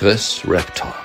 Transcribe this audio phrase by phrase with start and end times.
[0.00, 1.04] Chris Rap Talk.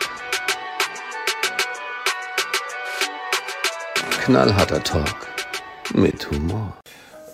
[4.24, 5.18] Knallharter Talk
[5.94, 6.74] mit Humor.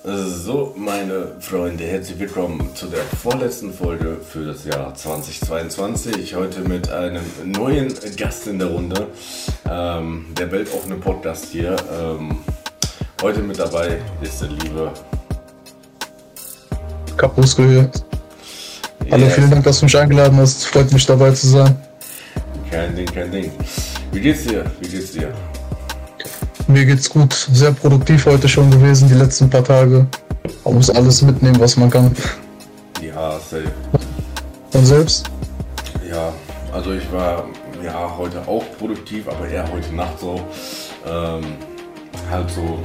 [0.03, 6.33] So, meine Freunde, herzlich willkommen zu der vorletzten Folge für das Jahr 2022.
[6.33, 9.09] Heute mit einem neuen Gast in der Runde,
[9.69, 11.75] ähm, der weltoffene Podcast hier.
[11.93, 12.39] Ähm,
[13.21, 14.91] heute mit dabei ist der liebe
[17.17, 17.91] Kapusko hier.
[19.11, 19.33] Hallo, Yes.
[19.35, 20.65] vielen Dank, dass du mich eingeladen hast.
[20.67, 21.75] Freut mich dabei zu sein.
[22.69, 23.51] Kein Ding, kein Ding.
[24.11, 24.63] Wie geht's dir?
[24.79, 25.33] Wie geht's dir?
[26.67, 27.33] Mir geht's gut.
[27.51, 30.07] Sehr produktiv heute schon gewesen, die letzten paar Tage.
[30.63, 32.15] Man muss alles mitnehmen, was man kann.
[33.01, 33.71] Ja, safe.
[34.73, 35.29] Und selbst?
[36.09, 36.31] Ja,
[36.71, 37.45] also ich war
[37.83, 40.39] ja heute auch produktiv, aber eher heute Nacht so.
[41.05, 41.43] Ähm,
[42.29, 42.79] halt so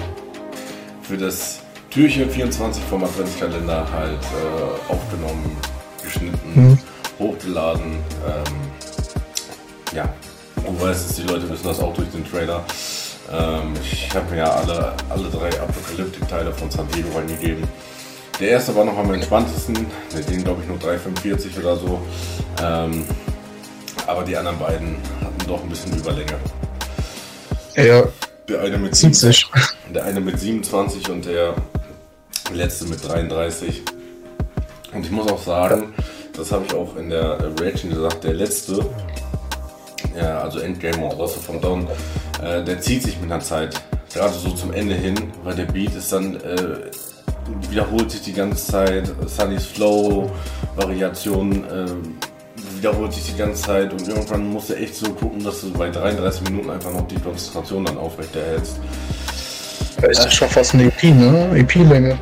[1.02, 5.56] für das Türchen 24 vom Adventskalender halt äh, aufgenommen,
[6.20, 6.78] geschnitten, Mhm.
[7.18, 7.92] hochgeladen.
[8.26, 8.54] Ähm,
[9.94, 10.08] ja,
[10.56, 12.64] du weißt es, die Leute wissen das auch durch den Trailer.
[13.32, 17.64] Ähm, ich habe mir ja alle, alle drei Apokalyptik-Teile von San Diego reingegeben.
[18.38, 22.00] Der erste war noch am entspanntesten, der ging glaube ich nur 3,45 oder so.
[22.62, 23.04] Ähm,
[24.06, 26.34] aber die anderen beiden hatten doch ein bisschen Überlänge.
[27.74, 28.04] Ja,
[28.48, 29.46] Der eine mit, zieht sich.
[29.92, 31.54] der eine mit 27 und der
[32.52, 33.82] letzte mit 33.
[34.96, 35.92] Und ich muss auch sagen,
[36.34, 38.84] das habe ich auch in der Reaction gesagt, der letzte,
[40.18, 41.86] ja, also Endgame und Rosse vom Dawn,
[42.42, 43.78] äh, der zieht sich mit einer Zeit.
[44.14, 46.78] Gerade so zum Ende hin, weil der Beat ist dann, äh,
[47.68, 50.30] wiederholt sich die ganze Zeit, Sunnys Flow,
[50.76, 51.86] Variation, äh,
[52.78, 55.90] wiederholt sich die ganze Zeit und irgendwann musst du echt so gucken, dass du bei
[55.90, 58.78] 33 Minuten einfach noch die Konzentration dann aufrechterhältst.
[60.00, 61.50] Da ist das schon fast eine EP, ne?
[61.54, 62.18] EP-Länge.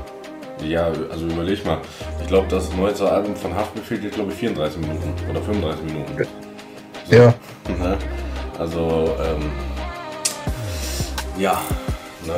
[0.66, 1.78] Ja, also überleg mal.
[2.20, 6.26] Ich glaube, das neueste Album von Haftbefehl geht, glaube ich, 34 Minuten oder 35 Minuten.
[7.10, 7.34] Ja.
[7.68, 7.98] Ne?
[8.58, 9.50] Also, ähm,
[11.38, 11.60] ja,
[12.26, 12.34] ne?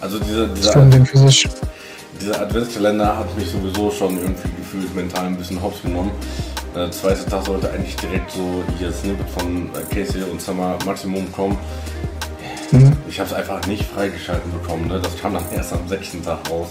[0.00, 0.72] Also dieser, dieser,
[2.20, 6.10] dieser Adventskalender hat mich sowieso schon irgendwie gefühlt mental ein bisschen hops genommen.
[6.74, 11.30] Der zweite Tag sollte eigentlich direkt so hier Snippet von äh, Casey und Summer Maximum
[11.32, 11.56] kommen.
[12.72, 12.92] Mhm.
[13.08, 14.88] Ich habe es einfach nicht freigeschalten bekommen.
[14.88, 15.00] Ne?
[15.00, 16.68] Das kam dann erst am sechsten Tag raus.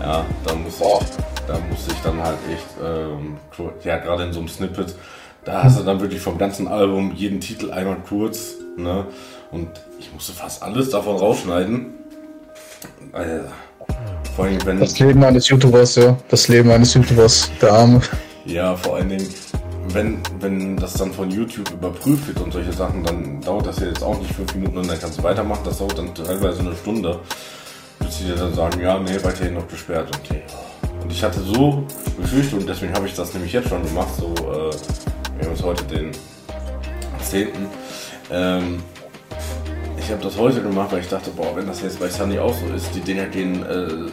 [0.00, 3.36] Ja, da musste ich, da musste ich dann halt echt, ähm,
[3.84, 4.94] ja, gerade in so einem Snippet,
[5.44, 9.06] da hast du dann wirklich vom ganzen Album jeden Titel einmal kurz, ne?
[9.50, 11.86] Und ich musste fast alles davon rausschneiden.
[13.12, 13.40] Äh,
[14.36, 16.16] vor allem, wenn, Das Leben eines YouTubers, ja.
[16.28, 17.50] Das Leben eines YouTubers.
[17.60, 18.00] Der Arme.
[18.44, 19.26] ja, vor allen Dingen,
[19.88, 23.86] wenn, wenn das dann von YouTube überprüft wird und solche Sachen, dann dauert das ja
[23.86, 25.62] jetzt auch nicht fünf Minuten und dann kannst du weitermachen.
[25.64, 27.18] Das dauert dann teilweise eine Stunde,
[28.16, 30.08] dir dann sagen, ja, nee, weiterhin noch gesperrt.
[30.16, 31.84] Und, und ich hatte so
[32.16, 34.72] befürchtet, und deswegen habe ich das nämlich jetzt schon gemacht, so, äh,
[35.36, 36.10] wir haben uns heute den
[37.22, 37.48] 10.
[38.30, 38.82] Ähm,
[39.98, 42.54] ich habe das heute gemacht, weil ich dachte, boah, wenn das jetzt bei Sunny auch
[42.54, 44.10] so ist, die Dinger gehen äh,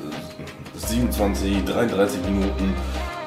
[0.78, 2.74] 27, 33 Minuten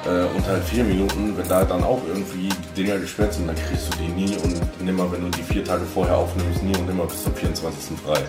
[0.05, 3.55] äh, und halt 4 Minuten, wenn da dann auch irgendwie die Dinger gesperrt sind, dann
[3.55, 6.85] kriegst du die nie und nimmer, wenn du die vier Tage vorher aufnimmst, nie und
[6.85, 7.97] nimmer bis zum 24.
[8.05, 8.21] frei.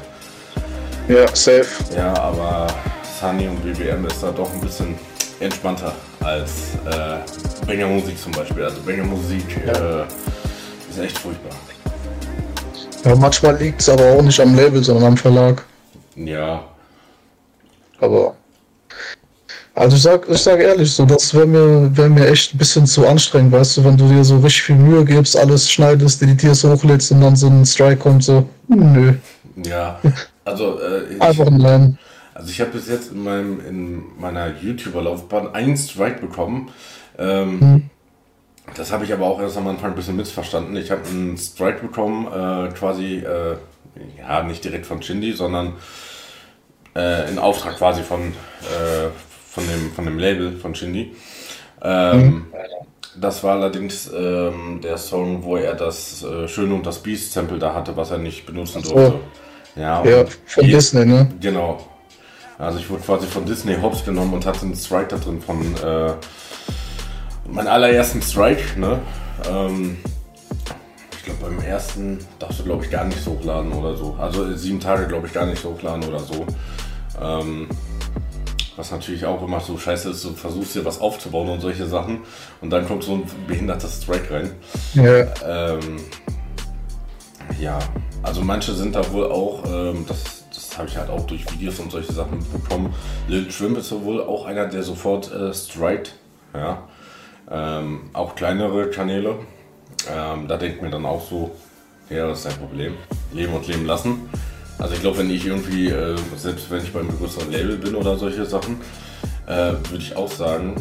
[1.11, 1.67] Ja, safe.
[1.97, 2.69] Ja, aber
[3.21, 4.95] Sunny und BBM ist da doch ein bisschen
[5.41, 8.63] entspannter als äh, Banger Musik zum Beispiel.
[8.63, 10.03] Also Banger Musik äh,
[10.89, 11.51] ist echt furchtbar.
[13.05, 15.65] Ja, manchmal liegt es aber auch nicht am Label, sondern am Verlag.
[16.15, 16.63] Ja,
[17.99, 18.37] Aber.
[19.75, 22.87] Also ich sag, ich sag ehrlich, so das wäre mir, wär mir echt ein bisschen
[22.87, 26.63] zu anstrengend, weißt du, wenn du dir so richtig viel Mühe gibst, alles schneidest, editierst,
[26.63, 29.15] hochlädst und dann so ein Strike kommt, so, nö,
[29.65, 29.99] ja.
[30.51, 31.49] Also äh, ich, einfach.
[32.35, 36.71] Also ich habe bis jetzt in, meinem, in meiner YouTuber-Laufbahn einen Strike bekommen.
[37.19, 37.91] Ähm,
[38.77, 40.77] Das habe ich aber auch erst am Anfang ein bisschen missverstanden.
[40.77, 43.57] Ich habe einen Strike bekommen, äh, quasi, äh,
[44.19, 45.75] ja, nicht direkt von Shindy, sondern
[46.97, 48.21] äh, in Auftrag quasi von,
[48.63, 49.11] äh,
[49.49, 51.17] von, dem, von dem Label von Shindy.
[51.83, 52.47] Ähm,
[53.17, 57.75] Das war allerdings ähm, der Song, wo er das äh, Schöne und das Beast-Sample da
[57.75, 59.31] hatte, was er nicht benutzen durfte.
[59.77, 61.29] Ja, Ja, von je- Disney, ne?
[61.41, 61.81] Genau.
[62.59, 65.61] Also ich wurde quasi von Disney Hops genommen und hatte einen Strike da drin von
[65.77, 66.13] äh,
[67.49, 68.99] meinem allerersten Strike, ne?
[69.49, 69.97] Ähm,
[71.17, 74.17] ich glaube beim ersten darfst du glaube ich gar nicht so hochladen oder so.
[74.19, 76.47] Also äh, sieben Tage glaube ich gar nicht so hochladen oder so.
[77.21, 77.69] Ähm,
[78.77, 82.21] was natürlich auch immer so scheiße ist, du versuchst dir was aufzubauen und solche Sachen
[82.61, 84.53] und dann kommt so ein behinderter Strike rein.
[84.95, 85.97] Ja, Ähm,
[87.59, 87.79] ja,
[88.23, 91.79] also manche sind da wohl auch, ähm, das, das habe ich halt auch durch Videos
[91.81, 92.95] und solche Sachen bekommen.
[93.29, 96.15] Lil Trim ist ja wohl auch einer, der sofort äh, strikt,
[96.55, 96.83] ja.
[97.51, 99.37] Ähm, auch kleinere Kanäle.
[100.09, 101.51] Ähm, da denke ich mir dann auch so,
[102.09, 102.95] ja, das ist ein Problem.
[103.33, 104.29] Leben und leben lassen.
[104.79, 108.17] Also ich glaube, wenn ich irgendwie, äh, selbst wenn ich beim größeren Label bin oder
[108.17, 108.81] solche Sachen,
[109.47, 110.77] äh, würde ich auch sagen,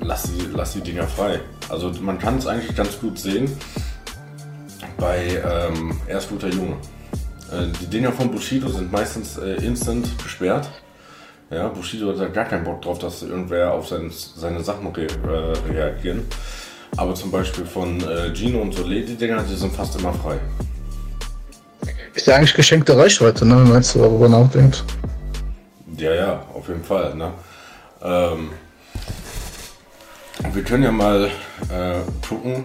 [0.00, 1.40] lass die, lass die Dinger frei.
[1.68, 3.56] Also man kann es eigentlich ganz gut sehen
[5.00, 6.76] bei ähm, Erst guter Junge.
[7.50, 10.68] Äh, die Dinger von Bushido sind meistens äh, instant gesperrt.
[11.50, 15.06] Ja, Bushido hat da gar keinen Bock drauf, dass irgendwer auf sein, seine Sachen re
[15.06, 16.26] äh, reagieren.
[16.96, 20.38] Aber zum Beispiel von äh, Gino und Soleil, die Dinger, die sind fast immer frei.
[22.14, 24.84] Ist ja eigentlich geschenkte Reichweite, ne, man jetzt darüber nachdenkt.
[25.96, 27.14] Ja, ja, auf jeden Fall.
[27.14, 27.32] Ne?
[28.02, 28.50] Ähm,
[30.52, 31.30] wir können ja mal
[31.68, 32.64] äh, gucken.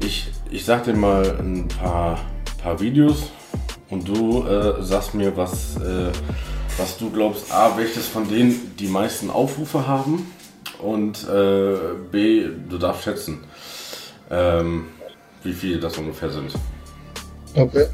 [0.00, 2.18] Ich, ich sag dir mal ein paar,
[2.62, 3.30] paar Videos
[3.90, 6.10] und du äh, sagst mir, was, äh,
[6.78, 7.52] was du glaubst.
[7.52, 10.30] A, welches von denen die meisten Aufrufe haben
[10.78, 11.76] und äh,
[12.10, 13.44] B, du darfst schätzen,
[14.30, 14.86] ähm,
[15.42, 16.52] wie viele das ungefähr sind.
[17.54, 17.86] Okay.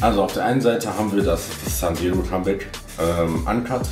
[0.00, 1.46] Also auf der einen Seite haben wir das
[1.78, 2.66] San Diego Comeback
[2.98, 3.86] ähm, Uncut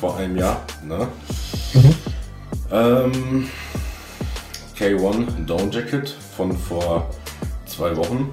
[0.00, 0.64] vor einem Jahr.
[0.86, 1.08] Ne?
[1.72, 1.94] Mhm.
[2.70, 3.48] Ähm,
[4.78, 7.08] K1 Down Jacket von vor
[7.66, 8.30] zwei Wochen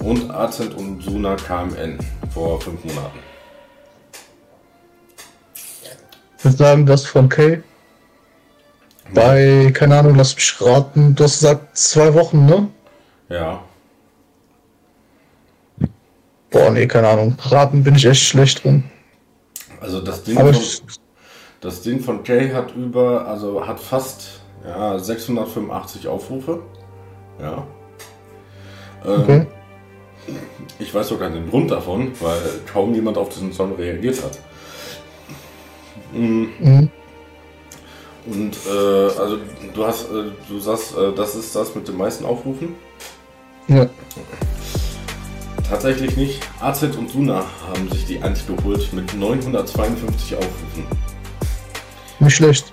[0.00, 1.98] und Azent und Suna KMN
[2.32, 3.18] vor fünf Monaten.
[6.38, 7.62] Ich würde sagen, das von Kay.
[9.12, 12.68] Bei, keine Ahnung, lass mich raten, du hast gesagt zwei Wochen, ne?
[13.28, 13.62] Ja,
[16.54, 17.36] Boah, nee, keine Ahnung.
[17.50, 18.84] Raten bin ich echt schlecht drin.
[19.80, 20.62] also das Ding, Aber von,
[21.60, 26.62] das Ding von Kay hat über, also hat fast ja, 685 Aufrufe.
[27.40, 27.66] Ja.
[29.04, 29.46] Ähm, okay.
[30.78, 32.40] Ich weiß sogar den Grund davon, weil
[32.72, 34.38] kaum jemand auf diesen Song reagiert hat.
[36.12, 36.90] Mm, Mhm.
[38.26, 39.38] Und äh, also
[39.74, 42.74] du hast, äh, du sagst, äh, das ist das mit den meisten Aufrufen?
[43.68, 43.86] Ja.
[45.68, 46.40] Tatsächlich nicht.
[46.60, 50.86] AZ und Suna haben sich die Eins geholt mit 952 Aufrufen.
[52.20, 52.72] Nicht schlecht.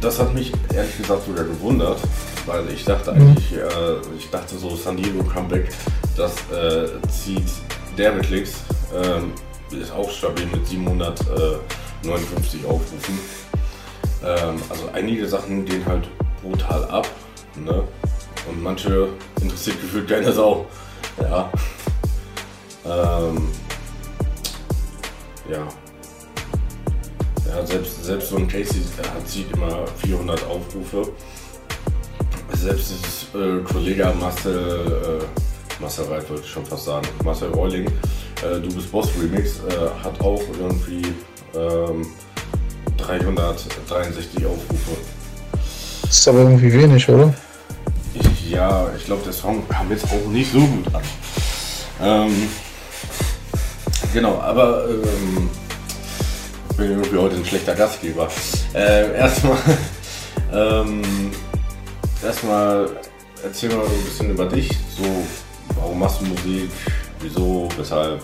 [0.00, 1.98] Das hat mich ehrlich gesagt sogar gewundert,
[2.46, 5.68] weil ich dachte eigentlich, äh, ich dachte so San Diego Comeback,
[6.16, 7.50] das äh, zieht
[7.98, 8.54] derbe Klicks,
[8.94, 9.32] ähm,
[9.70, 13.18] ist auch stabil mit 759 Aufrufen.
[14.24, 16.08] Ähm, also einige Sachen gehen halt
[16.42, 17.08] brutal ab,
[17.56, 17.82] ne?
[18.48, 19.08] Und manche
[19.40, 20.66] interessiert gefühlt keine Sau.
[21.20, 21.50] Ja.
[22.84, 23.48] Ähm,
[25.50, 25.66] ja.
[27.48, 31.12] Ja, selbst, selbst so ein Casey hat zieht immer 400 Aufrufe.
[32.52, 37.86] Selbst dieses äh, Kollege Marcel, äh, Marcel Reit wollte ich schon fast sagen, Marcel Reuling,
[37.86, 41.02] äh, Du bist Boss Remix, äh, hat auch irgendwie
[41.54, 42.06] ähm,
[42.96, 44.96] 363 Aufrufe.
[46.02, 47.34] Das ist aber irgendwie wenig, oder?
[48.14, 51.02] Ich, ja, ich glaube, der Song kam jetzt auch nicht so gut an.
[52.00, 52.48] Ähm,
[54.12, 55.50] genau, aber ähm,
[56.70, 58.28] ich bin irgendwie heute ein schlechter Gastgeber.
[58.74, 59.58] Äh, erstmal,
[60.52, 61.02] ähm,
[62.24, 62.88] erstmal
[63.44, 64.68] erzähl mal so ein bisschen über dich.
[64.96, 65.04] So,
[65.80, 66.70] warum machst du Musik?
[67.20, 68.20] Wieso, weshalb,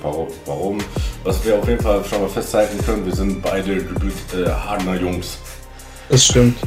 [0.46, 0.78] warum?
[1.24, 4.96] Was wir auf jeden Fall schon mal festhalten können, wir sind beide gebürtige äh, Hagener
[4.96, 5.38] Jungs.
[6.08, 6.58] Das stimmt.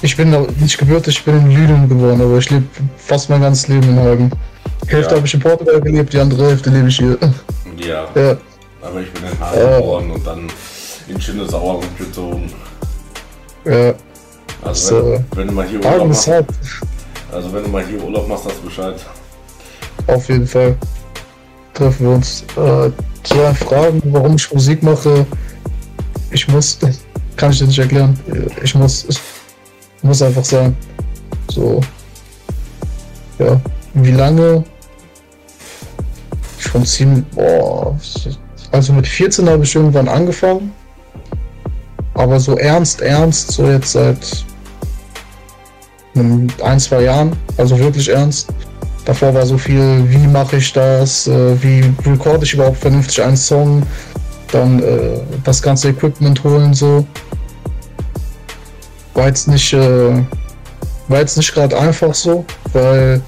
[0.00, 0.30] Ich bin
[0.60, 2.64] nicht gebürtig, ich bin in Lünen geboren, aber ich lebe
[2.96, 4.30] fast mein ganzes Leben in Hagen.
[4.84, 5.16] Die Hälfte Ja.
[5.16, 7.18] habe ich in Portugal gelebt, die andere Hälfte lebe ich hier.
[7.76, 8.36] Ja, Ja,
[8.80, 9.76] aber ich bin in Hagen Ja.
[9.76, 10.46] geboren und dann
[11.08, 12.50] in Schindesauer umgezogen.
[13.64, 13.92] ja.
[14.62, 15.12] Also So.
[15.12, 16.46] wenn, wenn du mal hier Urlaub machst, hart.
[17.32, 18.96] also wenn du mal hier Urlaub machst, hast du Bescheid.
[20.06, 20.76] Auf jeden Fall.
[21.74, 22.44] Treffen wir uns.
[22.56, 22.90] Äh,
[23.36, 25.26] ja, Fragen, warum ich Musik mache.
[26.30, 26.78] Ich muss,
[27.36, 28.18] kann ich dir nicht erklären.
[28.62, 29.20] Ich muss, ich
[30.02, 30.76] muss einfach sein.
[31.50, 31.80] So.
[33.38, 33.60] Ja.
[33.94, 34.64] Wie lange?
[36.58, 37.98] Schon ziemlich, boah.
[38.72, 40.72] Also mit 14 habe ich irgendwann angefangen.
[42.14, 44.44] Aber so ernst, ernst, so jetzt seit
[46.62, 47.32] ein, zwei Jahren.
[47.56, 48.48] Also wirklich ernst.
[49.04, 53.36] Davor war so viel, wie mache ich das, äh, wie recorde ich überhaupt vernünftig einen
[53.36, 53.82] Song,
[54.52, 57.06] dann äh, das ganze Equipment holen so.
[59.14, 60.22] War jetzt nicht, äh,
[61.08, 63.22] war jetzt nicht gerade einfach so, weil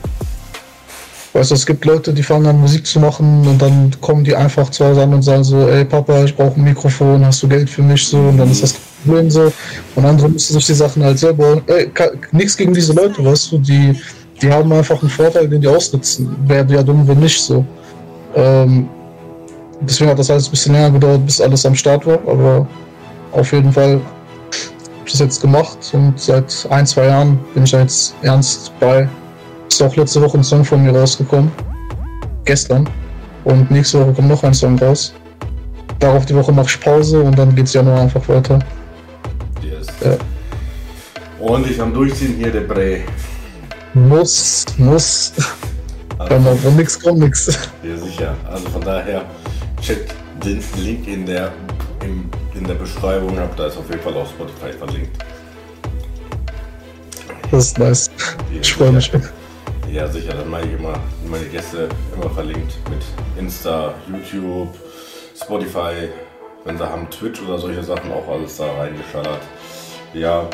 [1.32, 4.34] weißt du, es gibt Leute, die fangen an Musik zu machen und dann kommen die
[4.34, 7.48] einfach zu Hause an und sagen so, ey Papa, ich brauche ein Mikrofon, hast du
[7.48, 9.52] Geld für mich so und dann ist das Problem so
[9.94, 11.90] und andere müssen sich die Sachen halt selber, ey,
[12.32, 13.96] nichts gegen diese Leute, weißt du, die
[14.42, 16.34] die haben einfach einen Vorteil, den die ausnutzen.
[16.46, 17.64] Wäre ja dumm, wenn nicht so.
[18.34, 18.88] Ähm,
[19.80, 22.66] deswegen hat das alles ein bisschen länger gedauert, bis alles am Start war, aber
[23.32, 24.00] auf jeden Fall
[25.04, 29.08] das jetzt gemacht und seit ein, zwei Jahren bin ich jetzt ernst bei.
[29.70, 31.50] Ist auch letzte Woche ein Song von mir rausgekommen.
[32.44, 32.88] Gestern.
[33.44, 35.14] Und nächste Woche kommt noch ein Song raus.
[35.98, 38.58] Darauf die Woche mache ich Pause und dann geht es Januar einfach weiter.
[39.62, 39.86] Yes.
[40.04, 40.16] Ja.
[41.40, 43.00] Ordentlich am Durchziehen hier, der Bre.
[43.94, 45.32] Muss, muss.
[46.18, 47.46] Also, Wenn man nix kommt, nix.
[47.82, 48.34] ja, sicher.
[48.50, 49.24] Also von daher,
[49.80, 51.52] checkt den Link in der,
[52.04, 53.52] in, in der Beschreibung ab.
[53.56, 55.10] Da ist auf jeden Fall auch Spotify verlinkt.
[57.50, 58.10] Das ist nice.
[58.52, 59.06] Ja, Ich freue mich.
[59.06, 59.20] sicher.
[59.92, 60.34] Ja, sicher.
[60.34, 60.94] Dann mache ich immer
[61.28, 63.02] meine Gäste immer verlinkt mit
[63.36, 64.72] Insta, YouTube,
[65.34, 66.08] Spotify,
[66.64, 69.40] wenn sie haben Twitch oder solche Sachen auch alles da reingeschallert.
[70.14, 70.48] Ja,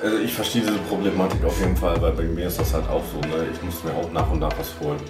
[0.00, 3.02] also ich verstehe diese Problematik auf jeden Fall, weil bei mir ist das halt auch
[3.12, 3.18] so.
[3.28, 3.46] Ne?
[3.52, 5.00] Ich muss mir auch nach und nach was holen.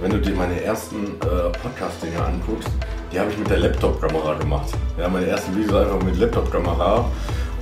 [0.00, 2.68] Wenn du dir meine ersten äh, Podcast-Dinge anguckst,
[3.12, 4.70] die habe ich mit der Laptop-Kamera gemacht.
[4.98, 7.04] Ja, meine ersten Videos einfach mit Laptop-Kamera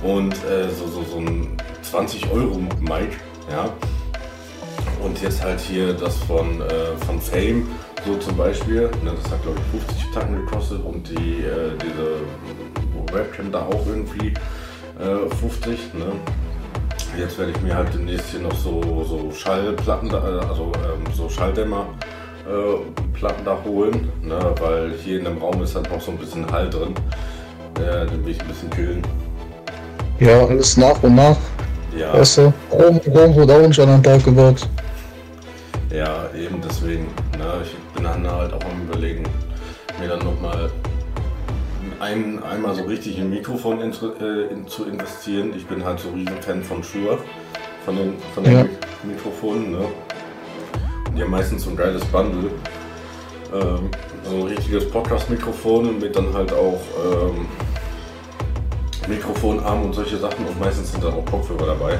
[0.03, 3.17] und äh, so, so, so ein 20 Euro Mic.
[3.49, 3.69] Ja,
[5.03, 7.67] und jetzt halt hier das von, äh, von Fame,
[8.05, 8.89] so zum Beispiel.
[9.03, 13.85] Ne, das hat glaube ich 50 Tacken gekostet und die, äh, diese Webcam da auch
[13.87, 14.29] irgendwie
[14.99, 15.93] äh, 50.
[15.93, 16.05] Ne?
[17.17, 21.13] Jetzt werde ich mir halt demnächst hier noch so, so Schallplatten, da, äh, also ähm,
[21.13, 21.87] so Schalldämmer.
[22.47, 26.17] äh, Platten da holen, ne, weil hier in dem Raum ist halt noch so ein
[26.17, 26.93] bisschen Hall drin.
[27.79, 29.01] Äh, den will ich ein bisschen kühlen.
[30.19, 31.37] Ja, alles nach und nach.
[31.97, 32.13] Ja.
[32.13, 34.67] Weißt du, Rom, Rom wurde auch nicht an einem Tag gebaut.
[35.91, 37.05] Ja, eben deswegen.
[37.37, 39.23] Ne, ich bin dann halt auch am überlegen,
[39.99, 40.71] mir dann nochmal
[41.99, 45.53] ein, einmal so richtig in Mikrofon in, äh, in, zu investieren.
[45.55, 47.19] Ich bin halt so riesen Fan von Shure,
[47.85, 48.63] von den, von den Ja.
[48.63, 48.69] Mik-
[49.03, 49.71] Mikrofonen.
[49.71, 49.77] Ne?
[51.07, 52.49] Und die haben meistens so ein geiles Bundle.
[53.53, 53.89] Ähm,
[54.27, 57.45] so ein richtiges Podcast-Mikrofon mit dann halt auch ähm,
[59.07, 61.93] Mikrofonarm und solche Sachen und meistens sind dann auch Kopfhörer dabei.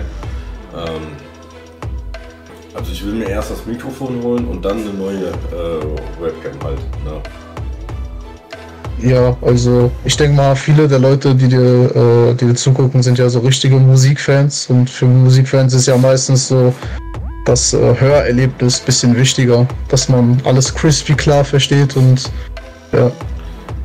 [0.75, 1.01] Ähm,
[2.75, 6.79] also ich will mir erst das Mikrofon holen und dann eine neue äh, Webcam halt.
[7.05, 7.21] Ne?
[8.99, 13.17] Ja, also ich denke mal, viele der Leute, die dir, äh, die dir zugucken, sind
[13.17, 16.73] ja so richtige Musikfans und für Musikfans ist ja meistens so
[17.45, 22.29] das äh, Hörerlebnis ein bisschen wichtiger, dass man alles crispy klar versteht und
[22.91, 23.11] ja,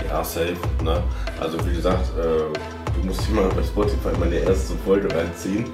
[0.09, 0.57] Ja, safe.
[0.83, 1.03] Ne?
[1.41, 5.65] Also wie gesagt, äh, du musst dir mal bei Spotify meine erste Folge reinziehen.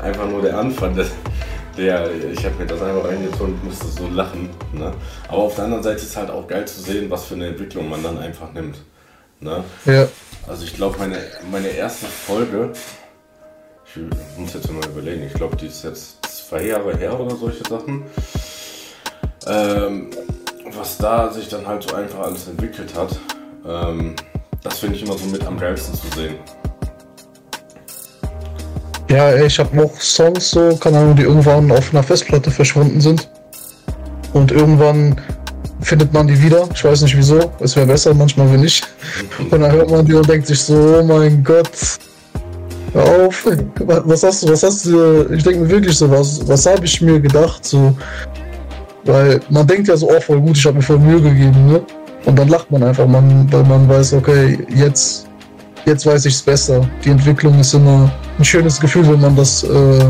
[0.00, 0.94] Einfach nur der Anfang.
[0.94, 1.06] Der,
[1.76, 4.50] der, ich habe mir das einfach reingezogen und musste so lachen.
[4.72, 4.92] Ne?
[5.28, 7.88] Aber auf der anderen Seite ist halt auch geil zu sehen, was für eine Entwicklung
[7.88, 8.78] man dann einfach nimmt.
[9.40, 9.62] Ne?
[9.84, 10.08] ja,
[10.46, 11.18] Also ich glaube, meine,
[11.50, 12.72] meine erste Folge,
[13.94, 17.62] ich muss jetzt mal überlegen, ich glaube, die ist jetzt zwei Jahre her oder solche
[17.68, 18.04] Sachen.
[19.46, 20.10] Ähm,
[20.72, 23.18] was da sich dann halt so einfach alles entwickelt hat,
[23.66, 24.16] ähm,
[24.62, 26.34] das finde ich immer so mit am geilsten zu sehen.
[29.08, 33.28] Ja, ich habe auch Songs so, keine Ahnung, die irgendwann auf einer Festplatte verschwunden sind
[34.32, 35.16] und irgendwann
[35.80, 36.68] findet man die wieder.
[36.74, 38.86] Ich weiß nicht wieso, es wäre besser, manchmal wenn nicht.
[39.38, 41.70] Und dann hört man die und denkt sich so, oh mein Gott,
[42.92, 43.46] hör auf,
[43.80, 47.00] was hast du, was hast du, ich denke mir wirklich so, was, was habe ich
[47.00, 47.96] mir gedacht, so,
[49.04, 51.82] weil man denkt ja so, oh voll gut, ich habe mir voll Mühe gegeben, ne?
[52.24, 55.28] Und dann lacht man einfach, man, weil man weiß, okay, jetzt,
[55.86, 56.86] jetzt weiß ich es besser.
[57.04, 60.04] Die Entwicklung ist immer ein schönes Gefühl, wenn man das äh,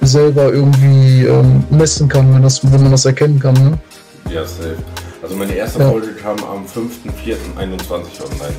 [0.00, 3.78] selber irgendwie ähm, messen kann, wenn, das, wenn man das erkennen kann, ne?
[4.32, 4.76] Ja, safe.
[5.22, 5.90] Also meine erste Ja.
[5.90, 8.54] Folge kam am 5.4.21 online.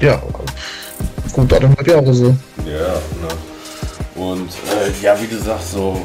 [0.00, 0.20] Ja,
[1.32, 2.34] gut, eineinhalb Jahre so.
[2.66, 3.28] Ja, ne.
[4.14, 6.00] Und äh, ja, wie gesagt, so.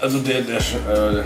[0.00, 1.24] Also der, der, äh,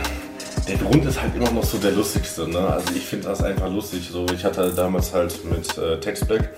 [0.68, 2.58] der Grund ist halt immer noch so der lustigste, ne?
[2.58, 4.08] Also ich finde das einfach lustig.
[4.10, 6.50] So, ich hatte damals halt mit äh, Textback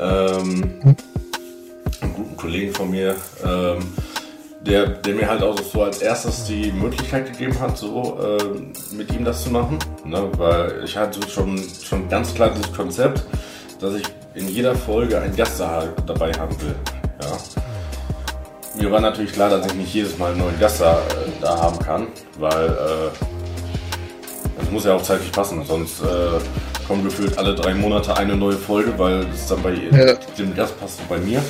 [0.00, 0.96] ähm,
[2.00, 3.78] einen guten Kollegen von mir, ähm,
[4.60, 9.12] der, der mir halt auch so als erstes die Möglichkeit gegeben hat, so ähm, mit
[9.12, 9.78] ihm das zu machen.
[10.04, 10.28] Ne?
[10.36, 13.22] Weil ich hatte schon, schon ganz klar dieses Konzept,
[13.80, 16.74] dass ich in jeder Folge einen Gast da, dabei haben will.
[17.22, 17.55] Ja.
[18.76, 21.56] Mir war natürlich klar, dass ich nicht jedes Mal einen neuen Gast da, äh, da
[21.58, 23.10] haben kann, weil äh,
[24.62, 26.38] es muss ja auch zeitlich passen, sonst äh,
[26.86, 30.14] kommen gefühlt alle drei Monate eine neue Folge, weil es dann bei Ja.
[30.38, 31.42] dem Gast passt und bei mir.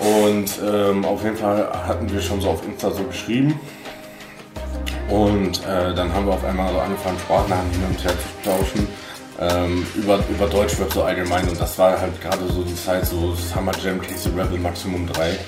[0.00, 3.58] Und ähm, auf jeden Fall hatten wir schon so auf Insta so geschrieben.
[5.10, 8.88] Und äh, dann haben wir auf einmal so angefangen, Sprachnachrichten hin und her zu tauschen.
[9.40, 11.48] Ähm, über, über Deutschrap so allgemein.
[11.48, 15.38] Und das war halt gerade so die Zeit, so Summer Jam, Casey Rebel, Maximum 3.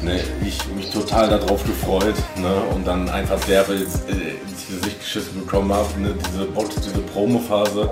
[0.00, 5.40] Ne, ich mich total darauf gefreut ne, und dann einfach derbe äh, ins Gesicht geschissen
[5.40, 5.88] bekommen habe.
[6.00, 7.90] Ne, diese, Box- diese Promo-Phase.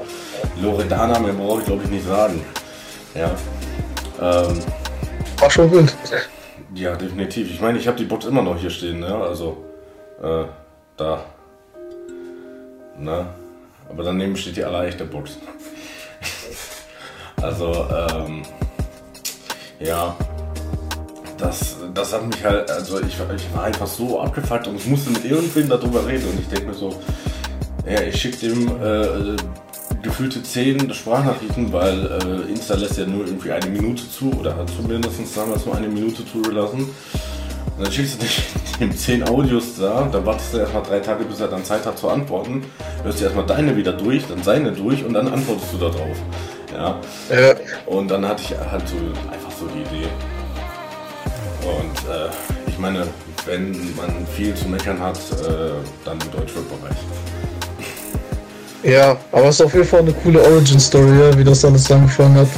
[0.60, 2.42] Loredana, mehr brauche ich glaube ich nicht sagen.
[3.14, 3.30] Ja.
[4.20, 4.60] Ähm,
[5.38, 5.94] war schon wild.
[6.74, 7.50] Ja, definitiv.
[7.50, 9.14] Ich meine, ich habe die Bots immer noch hier stehen, ne?
[9.14, 9.64] Also,
[10.22, 10.44] äh,
[10.96, 11.24] da.
[12.98, 13.26] Ne?
[13.88, 15.38] Aber daneben steht die allerechte Box.
[17.42, 18.42] also, ähm,
[19.80, 20.16] ja,
[21.40, 25.10] das, das hat mich halt, also ich, ich war einfach so abgefuckt und ich musste
[25.10, 26.94] mit irgendwem darüber reden und ich denke mir so,
[27.86, 29.36] ja, ich schicke dem äh,
[30.02, 34.70] gefühlte 10 Sprachnachrichten, weil äh, Insta lässt ja nur irgendwie eine Minute zu oder hat
[34.70, 36.88] zumindest damals nur eine Minute zugelassen.
[37.76, 38.26] Und dann schickst du
[38.80, 41.98] dem 10 Audios da, dann wartest du erstmal drei Tage, bis er dann Zeit hat
[41.98, 42.62] zu antworten.
[43.02, 46.16] Hörst du erstmal deine wieder durch, dann seine durch und dann antwortest du da drauf.
[46.72, 47.00] Ja.
[47.30, 47.54] Ja.
[47.86, 48.96] Und dann hatte ich halt so
[49.30, 50.08] einfach so die Idee.
[51.62, 52.28] Und äh,
[52.66, 53.06] ich meine,
[53.46, 55.72] wenn man viel zu meckern hat, äh,
[56.04, 56.96] dann im Deutschrap-Bereich.
[58.82, 62.36] Ja, aber es ist auf jeden Fall eine coole Origin-Story, ja, wie das alles angefangen
[62.36, 62.48] hat.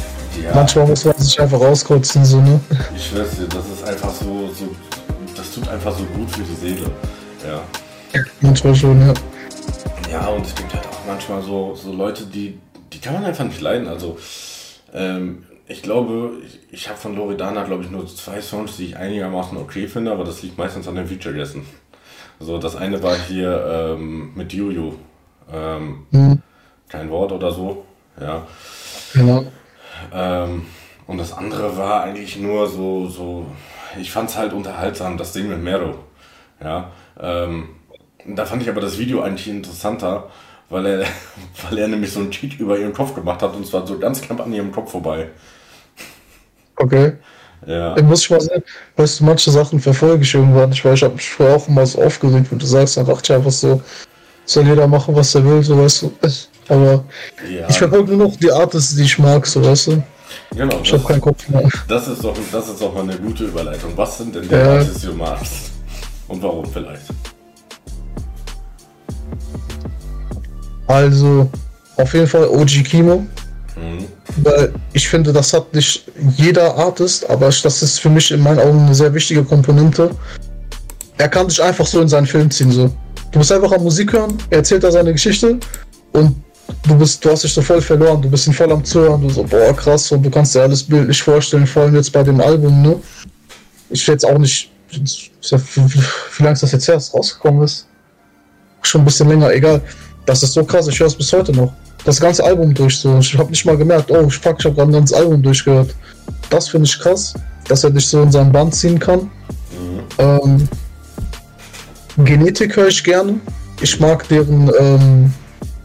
[0.42, 0.54] Ja.
[0.54, 2.60] Manchmal muss man sich einfach rauskotzen, so, ne?
[2.96, 4.68] Ich schwör's dir, das ist einfach so, so,
[5.36, 6.90] das tut einfach so gut für die Seele.
[7.44, 7.62] Ja.
[8.40, 9.14] Manchmal schon, ja.
[10.10, 12.58] Ja, und es gibt halt auch manchmal so, so Leute, die,
[12.92, 13.88] die kann man einfach nicht leiden.
[13.88, 14.18] Also,
[14.94, 18.96] ähm, ich glaube, ich, ich habe von Loredana, glaube ich, nur zwei Songs, die ich
[18.96, 21.64] einigermaßen okay finde, aber das liegt meistens an den Feature-Gästen.
[22.40, 24.94] So, das eine war hier ähm, mit Juju.
[25.52, 26.42] Ähm, Mhm.
[26.88, 27.86] Kein Wort oder so.
[28.20, 28.46] Ja.
[29.14, 29.44] Genau.
[30.12, 30.66] Ähm,
[31.06, 33.46] und das andere war eigentlich nur so, so
[33.98, 35.94] ich fand es halt unterhaltsam, das Ding mit Mero.
[36.62, 37.70] Ja, ähm,
[38.26, 40.28] da fand ich aber das Video eigentlich interessanter,
[40.68, 41.06] weil er,
[41.62, 44.20] weil er nämlich so einen Cheat über ihren Kopf gemacht hat und zwar so ganz
[44.20, 45.30] knapp an ihrem Kopf vorbei.
[46.82, 47.12] Okay.
[47.64, 48.62] Ja, Dann muss ich mal sagen,
[48.96, 51.86] weißt du, manche Sachen verfolge ich irgendwann nicht, weil ich habe mich früher auch immer
[51.86, 53.80] so aufgeregt, wenn du sagst einfach, tja, einfach so,
[54.44, 56.12] soll jeder machen, was er will, so weißt du.
[56.68, 57.04] Aber
[57.48, 60.02] ja ich verfolge nur noch die Artists, die ich mag, so weißt du.
[60.56, 60.80] genau.
[60.82, 61.68] Ich habe keinen Kopf mehr.
[61.86, 63.92] das, ist doch, das ist doch mal eine gute Überleitung.
[63.94, 64.78] Was sind denn die Ja.
[64.78, 65.70] Artists, die du magst?
[66.26, 67.02] Und warum vielleicht?
[70.88, 71.48] Also,
[71.96, 73.24] auf jeden Fall OG Kimo.
[73.76, 74.06] Mhm.
[74.42, 76.04] Weil ich finde, das hat nicht
[76.36, 80.10] jeder Artist, aber das ist für mich in meinen Augen eine sehr wichtige Komponente.
[81.18, 82.72] Er kann dich einfach so in seinen Film ziehen.
[82.72, 82.90] So.
[83.30, 85.58] Du bist einfach am Musik hören, er erzählt da seine Geschichte
[86.12, 86.36] und
[86.86, 89.30] du bist, du hast dich so voll verloren, du bist ihn voll am Zuhören, du
[89.30, 92.40] so, boah, krass, und du kannst dir alles bildlich vorstellen, vor allem jetzt bei dem
[92.40, 92.96] Album, ne?
[93.90, 97.86] Ich will jetzt auch nicht, wie, lange ist das jetzt her, dass rausgekommen ist?
[98.82, 99.80] Schon ein bisschen länger, egal.
[100.26, 101.72] Das ist so krass, ich höre es bis heute noch.
[102.04, 103.18] Das ganze Album durch, so.
[103.18, 105.94] Ich habe nicht mal gemerkt, oh, fuck, ich habe gerade ein ganzes Album durchgehört.
[106.50, 107.34] Das finde ich krass,
[107.68, 109.30] dass er dich so in seinen Band ziehen kann.
[110.18, 110.68] Ähm,
[112.18, 113.40] Genetik höre ich gerne.
[113.80, 115.32] Ich mag deren, ähm,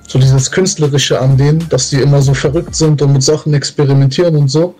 [0.07, 4.35] so dieses Künstlerische an denen, dass die immer so verrückt sind und mit Sachen experimentieren
[4.35, 4.75] und so.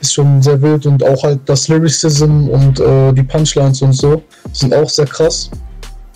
[0.00, 4.22] Ist schon sehr wild und auch halt das Lyricism und äh, die Punchlines und so
[4.52, 5.50] sind auch sehr krass.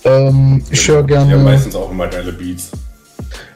[0.05, 2.71] Ähm, ich höre Die haben gerne meistens auch immer geile Beats.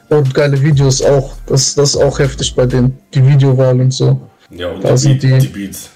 [0.09, 1.33] und geile Videos auch.
[1.45, 4.19] Das, das ist auch heftig bei denen, die Videowahl und so.
[4.49, 5.89] Ja, und Da die, sind Beat, die- die Beats.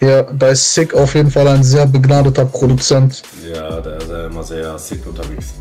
[0.00, 3.20] Ja, da ist Sick auf jeden Fall ein sehr begnadeter Produzent.
[3.52, 5.54] Ja, da ist er immer sehr sick unterwegs.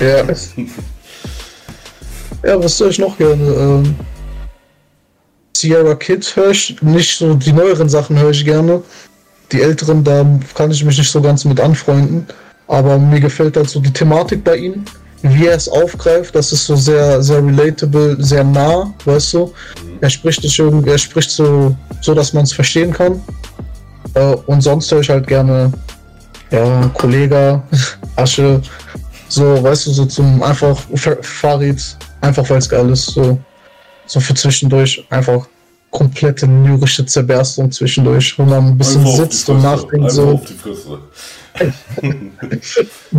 [0.00, 0.24] Ja.
[2.50, 3.44] ja, was soll ich noch gerne?
[3.44, 3.94] Ähm,
[5.56, 8.82] Sierra Kid höre ich nicht so, die neueren Sachen höre ich gerne.
[9.52, 10.24] Die älteren, da
[10.54, 12.26] kann ich mich nicht so ganz mit anfreunden.
[12.70, 14.84] Aber mir gefällt halt so die Thematik bei ihm,
[15.22, 16.34] wie er es aufgreift.
[16.34, 19.52] Das ist so sehr, sehr relatable, sehr nah, weißt du.
[20.00, 23.20] Er spricht nicht irgendwie, er spricht so, so dass man es verstehen kann.
[24.14, 25.72] Äh, und sonst höre ich halt gerne,
[26.52, 27.62] ja, Kollega,
[28.16, 28.62] Asche,
[29.28, 31.80] so, weißt du, so zum einfach Fa- Farid,
[32.20, 33.38] einfach weil es geil ist, so,
[34.06, 35.46] so für zwischendurch, einfach
[35.90, 40.40] komplette lyrische Zerberstung zwischendurch, wo man ein bisschen sitzt und nachdenkt, so.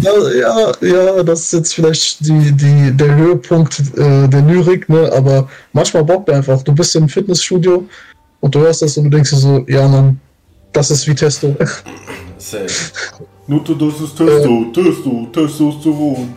[0.02, 5.50] Ja, ja, das ist jetzt vielleicht die, die, der Höhepunkt äh, der Lyrik, ne, aber
[5.74, 7.86] manchmal bockt einfach, du bist im Fitnessstudio
[8.40, 10.20] und du hörst das und du denkst dir so, ja, Mann,
[10.72, 11.56] das ist wie Testo.
[12.38, 12.68] Safe.
[13.48, 16.34] Nutte, das ist Testo, Testo, Testosteron.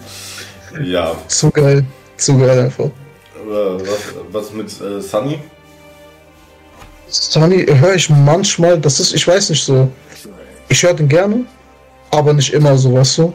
[0.85, 1.85] Ja, zu geil,
[2.17, 2.91] zu geil einfach.
[3.47, 3.89] was,
[4.33, 5.39] was mit äh, Sunny?
[7.09, 9.89] Sunny höre ich manchmal, das ist, ich weiß nicht so.
[10.69, 11.45] Ich höre den gerne,
[12.15, 13.35] aber nicht immer so, weißt du?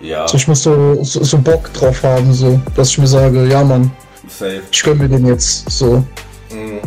[0.00, 3.46] Ja, Also ich muss so, so, so Bock drauf haben, so, dass ich mir sage,
[3.46, 3.90] ja Mann,
[4.28, 4.62] safe.
[4.70, 6.04] ich gönn mir den jetzt, so.
[6.50, 6.80] Mm,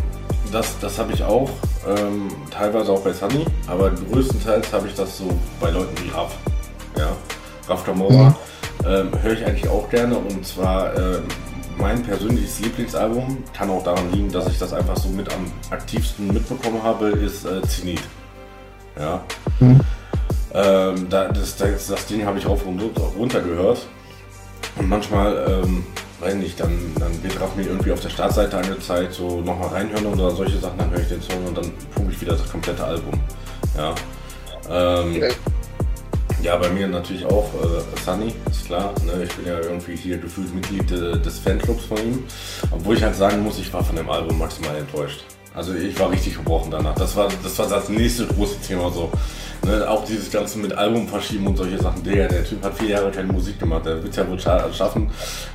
[0.51, 1.49] Das, das habe ich auch,
[1.87, 5.25] ähm, teilweise auch bei Sunny, aber größtenteils habe ich das so
[5.59, 6.35] bei Leuten wie Raff.
[6.97, 7.09] Ja,
[7.67, 8.35] Raff Kamora
[8.85, 11.23] ähm, höre ich eigentlich auch gerne und zwar ähm,
[11.77, 16.27] mein persönliches Lieblingsalbum, kann auch daran liegen, dass ich das einfach so mit am aktivsten
[16.27, 18.01] mitbekommen habe, ist äh, Zenit.
[18.99, 19.21] Ja.
[19.59, 19.79] Mhm.
[20.53, 22.79] Ähm, da, das, das, das Ding habe ich rauf und
[23.17, 23.85] runter gehört.
[24.77, 25.83] Und manchmal, ähm,
[26.19, 30.05] weiß nicht, dann, dann wird Raff mir irgendwie auf der Startseite angezeigt, so nochmal reinhören
[30.05, 32.83] oder solche Sachen, dann höre ich den Song und dann pumpe ich wieder das komplette
[32.83, 33.13] Album.
[33.77, 33.95] Ja.
[34.69, 35.31] Ähm, okay.
[36.41, 38.93] Ja, bei mir natürlich auch äh, Sunny, ist klar.
[39.05, 39.23] Ne?
[39.23, 42.23] Ich bin ja irgendwie hier gefühlt Mitglied de, des Fanclubs von ihm.
[42.71, 45.25] Obwohl ich halt sagen muss, ich war von dem Album maximal enttäuscht.
[45.53, 46.95] Also ich war richtig gebrochen danach.
[46.95, 49.11] Das war das, war das nächste große Thema so.
[49.65, 49.89] Ne?
[49.89, 52.03] Auch dieses Ganze mit Album verschieben und solche Sachen.
[52.03, 53.85] Der, der Typ hat vier Jahre keine Musik gemacht.
[53.85, 55.09] Der wird ja wohl schaffen,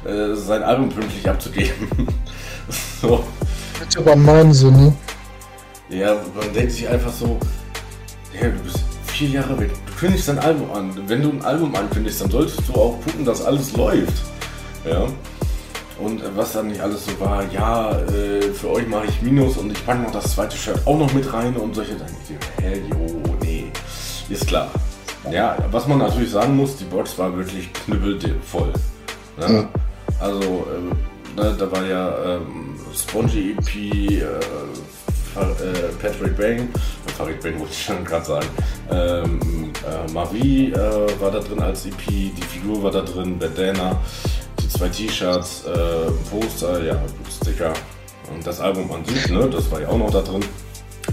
[0.05, 1.89] äh, sein Album pünktlich abzugeben.
[3.01, 3.25] so.
[3.79, 4.93] Das ist aber mein Sinn, ne?
[5.91, 7.39] Ja, man denkt sich einfach so,
[8.41, 9.71] ja, du bist vier Jahre weg.
[9.87, 10.91] Du kündigst dein Album an.
[11.07, 14.23] Wenn du ein Album ankündigst, dann solltest du auch gucken, dass alles läuft.
[14.85, 15.07] Ja.
[15.99, 19.71] Und was dann nicht alles so war, ja, äh, für euch mache ich Minus und
[19.71, 22.17] ich packe noch das zweite Shirt auch noch mit rein und solche Sachen.
[22.29, 23.34] Jo, nee,
[24.35, 24.69] ist klar.
[25.31, 28.73] Ja, was man natürlich sagen muss, die Box war wirklich knüppelvoll.
[29.39, 29.49] Ne?
[29.49, 29.69] Mhm.
[30.21, 36.69] Also, äh, ne, da war ja ähm, Spongy EP, äh, äh, Patrick Bang,
[37.17, 38.47] Farid Bang wollte ich schon gerade sagen,
[38.91, 44.01] ähm, äh, Mavi äh, war da drin als EP, die Figur war da drin, Bandana,
[44.61, 46.97] die zwei T-Shirts, äh, Poster, ja,
[47.43, 47.73] Sticker
[48.33, 50.45] und das Album an sich, ne, das war ja auch noch da drin.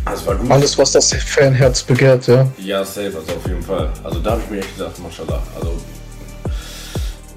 [0.06, 0.32] Also.
[0.50, 2.48] Alles, was das Fanherz begehrt, ja.
[2.58, 3.90] Ja, safe, also auf jeden Fall.
[4.04, 5.42] Also da habe ich mir echt gedacht, mashallah.
[5.56, 5.80] Also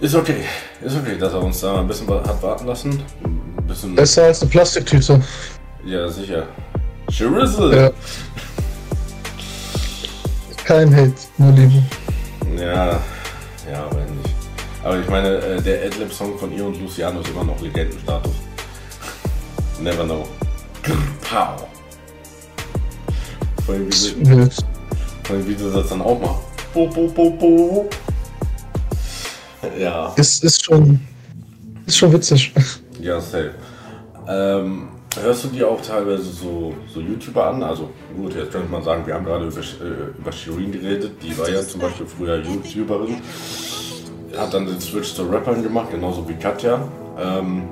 [0.00, 0.44] ist okay,
[0.84, 3.02] ist okay, dass er uns da ein bisschen hat warten lassen.
[3.22, 5.22] Ein bisschen Besser als eine Plastiktüte.
[5.84, 6.46] Ja, sicher.
[7.10, 7.76] Chirizzle.
[7.76, 7.90] Ja.
[10.64, 11.82] Kein Hate, nur Liebe.
[12.58, 13.00] Ja,
[13.70, 14.34] ja, aber nicht.
[14.82, 18.34] Aber ich meine, äh, der Adlib-Song von ihr und Luciano ist immer noch Legendenstatus.
[19.80, 20.28] Never know.
[21.22, 21.66] Pow.
[23.64, 24.50] Vor allem, wie du,
[25.24, 26.72] vor allem, wie du das dann auch machst.
[26.72, 27.90] Bo, bo, bo, bo.
[29.78, 30.12] Ja.
[30.16, 31.00] Ist, ist schon.
[31.86, 32.52] Ist schon witzig.
[33.00, 33.54] Ja, safe.
[34.28, 34.88] Ähm,
[35.20, 37.62] Hörst du dir auch teilweise so, so YouTuber an?
[37.62, 41.38] Also gut, jetzt könnte man sagen, wir haben gerade über, äh, über Shirin geredet, die
[41.38, 43.18] war ja zum Beispiel früher YouTuberin,
[44.36, 46.88] hat dann den Switch zu Rappern gemacht, genauso wie Katja.
[47.16, 47.62] Ähm,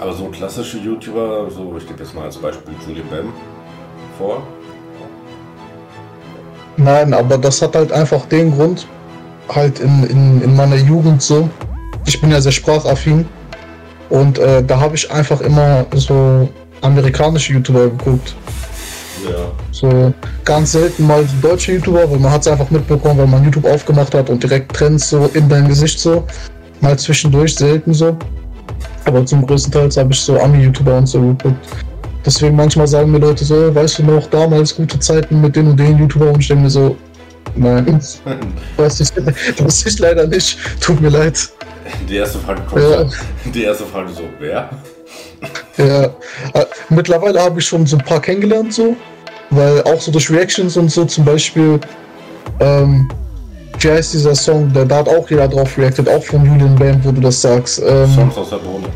[0.00, 3.32] aber so klassische YouTuber, so ich gebe jetzt mal als Beispiel Julian Bam
[4.18, 4.46] vor.
[6.76, 8.86] Nein, aber das hat halt einfach den Grund,
[9.48, 11.48] halt in, in, in meiner Jugend so.
[12.04, 13.26] Ich bin ja sehr sprachaffin
[14.10, 16.48] und äh, da habe ich einfach immer so
[16.82, 18.34] amerikanische YouTuber geguckt.
[19.24, 19.50] Ja.
[19.72, 20.12] So
[20.44, 24.14] ganz selten mal deutsche YouTuber, weil man hat es einfach mitbekommen, weil man YouTube aufgemacht
[24.14, 26.24] hat und direkt Trends so in dein Gesicht so.
[26.80, 28.16] Mal zwischendurch selten so.
[29.06, 31.56] Aber zum größten Teil habe ich so Ami-YouTuber und so geguckt.
[32.26, 35.76] Deswegen manchmal sagen mir Leute so, weißt du noch, damals gute Zeiten mit den und
[35.78, 36.96] den YouTuber und ich denke mir so,
[37.54, 38.00] nein.
[38.76, 39.10] weiß ich,
[39.56, 40.58] das ist leider nicht.
[40.80, 41.48] Tut mir leid.
[42.08, 43.04] Die erste Frage kommt ja.
[43.04, 43.16] so.
[43.54, 44.68] Die erste Frage so, wer?
[45.76, 46.10] Ja, äh,
[46.88, 48.96] mittlerweile habe ich schon so ein paar kennengelernt, so,
[49.50, 51.78] weil auch so durch Reactions und so zum Beispiel,
[52.58, 53.08] ähm,
[53.78, 57.04] wie heißt dieser Song, da, da hat auch jeder drauf reacted, auch von Julian Bam,
[57.04, 57.80] wo du das sagst.
[57.86, 58.88] Ähm, Songs aus der Bohne.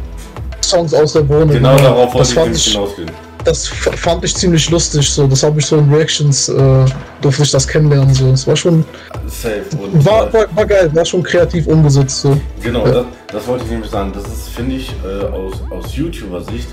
[0.71, 1.53] Songs aus der Bohne.
[1.53, 3.11] Genau, darauf wollte ich hinausgehen
[3.45, 5.09] das fand ich ziemlich lustig.
[5.09, 6.85] So, das habe ich so in Reactions äh,
[7.21, 8.15] durfte ich das kennenlernen.
[8.15, 8.85] So, es war schon
[9.27, 9.65] safe.
[10.05, 12.23] War, war, war, geil, war schon kreativ umgesetzt.
[12.23, 12.41] So.
[12.63, 12.93] Genau, ja.
[12.93, 14.13] das, das, wollte ich nämlich sagen.
[14.13, 16.69] Das ist, finde ich, äh, aus, aus YouTuber-Sicht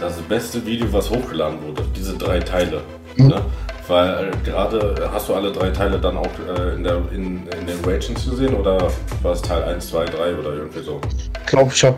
[0.00, 1.84] das beste Video, was hochgeladen wurde.
[1.96, 2.82] Diese drei Teile.
[3.16, 3.28] Mhm.
[3.28, 3.42] Ne?
[3.86, 7.66] Weil äh, gerade hast du alle drei Teile dann auch äh, in, der, in, in
[7.66, 8.88] den Reactions gesehen oder
[9.22, 11.00] war es Teil 1, 2, 3 oder irgendwie so?
[11.40, 11.96] Ich glaube, ich habe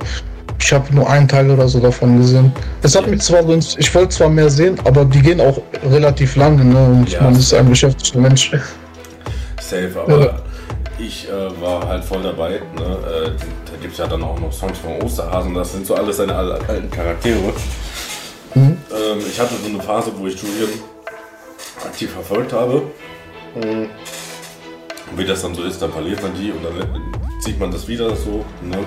[0.58, 2.52] ich habe nur einen Teil oder so davon gesehen.
[2.82, 6.64] Es hat mich zwar, ich wollte zwar mehr sehen, aber die gehen auch relativ lange,
[6.64, 6.86] ne?
[6.86, 8.50] Und ja, man ist ein beschäftigter Mensch.
[9.60, 10.34] Safe, aber ja.
[10.98, 12.60] ich äh, war halt voll dabei.
[12.76, 12.84] Ne?
[12.84, 16.16] Äh, da gibt es ja dann auch noch Songs von Osterhasen, das sind so alles
[16.16, 17.52] seine alten Charaktere.
[18.54, 18.78] Mhm.
[18.90, 20.70] Ähm, ich hatte so eine Phase, wo ich Julian
[21.84, 22.82] aktiv verfolgt habe.
[23.54, 23.88] Mhm.
[25.10, 27.00] Und wie das dann so ist, dann verliert man die und dann
[27.40, 28.44] sieht man das wieder so.
[28.62, 28.78] Ne?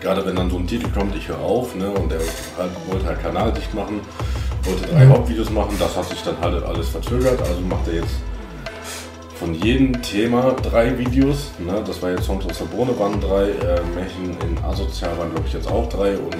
[0.00, 2.20] Gerade wenn dann so ein Titel kommt, ich höre auf, ne, und er
[2.58, 4.00] halt, wollte halt Kanal dicht machen,
[4.64, 5.12] wollte drei mhm.
[5.12, 8.14] Hauptvideos machen, das hat sich dann halt alles verzögert, also macht er jetzt
[9.38, 13.50] von jedem Thema drei Videos, ne, das war jetzt Songs aus der Bohne waren drei,
[13.50, 16.36] äh, Märchen in Asozial waren glaube ich jetzt auch drei und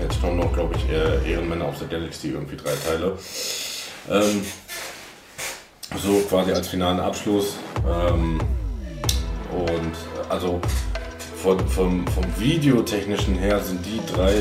[0.00, 3.16] jetzt kommen noch glaube ich äh, Ehrenmänner aus der Galaxy irgendwie drei Teile.
[4.10, 4.42] Ähm,
[5.98, 7.56] so quasi als finalen Abschluss.
[7.86, 8.40] Ähm,
[9.50, 10.60] und also
[11.42, 14.32] von, vom, vom Videotechnischen her sind die drei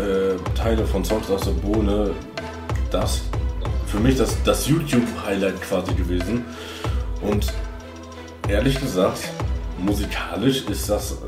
[0.00, 2.12] äh, Teile von Songs aus der Bohne
[2.90, 3.22] das,
[3.86, 6.44] für mich das, das YouTube-Highlight quasi gewesen.
[7.20, 7.52] Und
[8.48, 9.28] ehrlich gesagt,
[9.78, 11.18] musikalisch ist das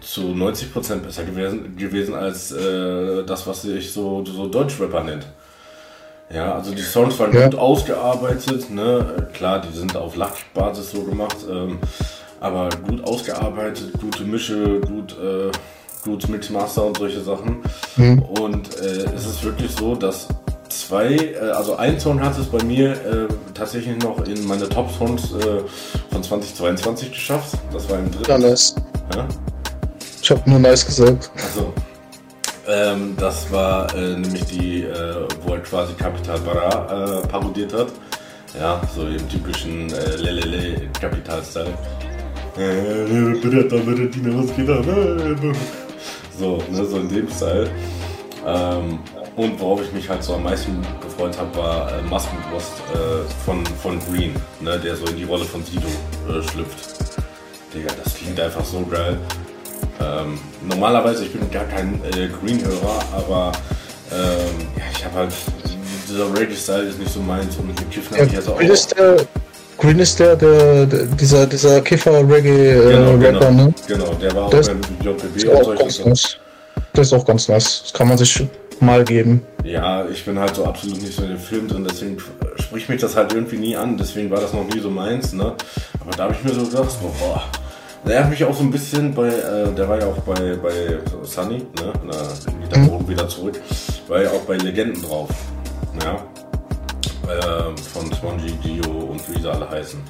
[0.00, 5.26] zu 90% besser gewesen, gewesen als äh, das, was sich so, so Deutschrapper nennt.
[6.32, 7.44] Ja, also die Songs waren ja.
[7.44, 9.28] gut ausgearbeitet, ne?
[9.34, 11.78] Klar, die sind auf Lachbasis so gemacht, ähm,
[12.40, 15.50] aber gut ausgearbeitet, gute Mische, gut, äh,
[16.02, 17.62] gut Mixmaster und solche Sachen.
[17.96, 18.22] Mhm.
[18.22, 20.28] Und äh, es ist wirklich so, dass
[20.68, 25.32] zwei, äh, also ein Song hat es bei mir äh, tatsächlich noch in meine Top-Songs
[25.34, 25.62] äh,
[26.10, 27.54] von 2022 geschafft.
[27.72, 28.30] Das war im dritten.
[28.30, 28.74] Ja, nice.
[29.14, 29.26] Ja?
[30.22, 31.30] Ich habe nur nice gesagt.
[31.36, 31.72] Also,
[32.66, 34.86] ähm, das war äh, nämlich die,
[35.44, 37.88] wo er quasi Capital Bra parodiert hat.
[38.58, 40.88] Ja, so im typischen äh, Lelele
[42.58, 45.56] Kapital-Style.
[46.38, 47.70] So, ne, so in dem Style.
[48.46, 48.98] Ähm,
[49.36, 53.66] und worauf ich mich halt so am meisten gefreut habe, war äh, Maskenbrust äh, von,
[53.66, 55.88] von Green, ne, der so in die Rolle von Sido
[56.28, 56.98] äh, schlüpft.
[57.74, 59.18] Digga, das klingt einfach so geil.
[60.00, 63.52] Ähm, normalerweise, ich bin gar kein äh, Green-Hörer, aber
[64.12, 65.32] ähm, ja, ich habe halt,
[66.08, 68.60] dieser Reggae-Style ist nicht so meins und mit Kiffen habe ich jetzt auch...
[69.78, 73.74] Green ist der, ist der, der, der dieser, dieser Kiffer-Reggae-Rapper, äh, genau, genau, ne?
[73.86, 76.08] Genau, der war auch das beim JPB und solche Sachen.
[76.10, 76.36] Nice.
[76.92, 77.82] Das ist auch ganz nice.
[77.84, 78.44] Das kann man sich
[78.80, 79.42] mal geben.
[79.64, 82.16] Ja, ich bin halt so absolut nicht so in den Film drin, deswegen
[82.56, 83.96] spricht mich das halt irgendwie nie an.
[83.96, 85.54] Deswegen war das noch nie so meins, ne?
[86.00, 87.44] Aber da habe ich mir so gedacht, boah,
[88.04, 90.98] der hat mich auch so ein bisschen bei, äh, der war ja auch bei, bei
[91.22, 91.92] Sunny, ne?
[92.04, 93.08] Na, mhm.
[93.08, 93.60] wieder zurück,
[94.08, 95.28] war ja auch bei Legenden drauf.
[96.02, 96.24] Ja.
[97.28, 100.00] Äh, von Spongy, Dio und wie sie alle heißen.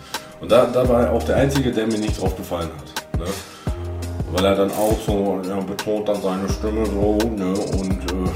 [0.40, 3.18] Und da, da war er auch der Einzige, der mir nicht drauf gefallen hat.
[3.18, 3.26] Ne?
[4.31, 7.54] Weil er dann auch so ja, betont dann seine Stimme so, ne?
[7.76, 8.31] Und äh,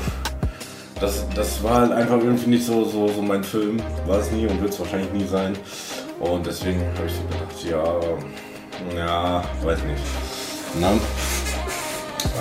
[1.00, 3.80] das, das war halt einfach irgendwie nicht so, so, so mein Film.
[4.06, 5.56] War es nie und wird es wahrscheinlich nie sein.
[6.18, 10.02] Und deswegen habe ich gedacht, ja, ja, weiß nicht.
[10.80, 10.92] Na?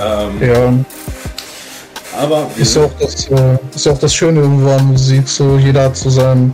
[0.02, 0.74] Ähm, ja.
[2.18, 5.28] Aber ist ja, auch das, äh, ist ja auch das Schöne irgendwo an Musik.
[5.28, 6.54] So, jeder hat so seinen,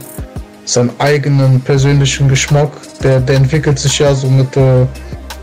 [0.66, 2.72] seinen eigenen persönlichen Geschmack.
[3.04, 4.86] Der, der entwickelt sich ja so mit, äh,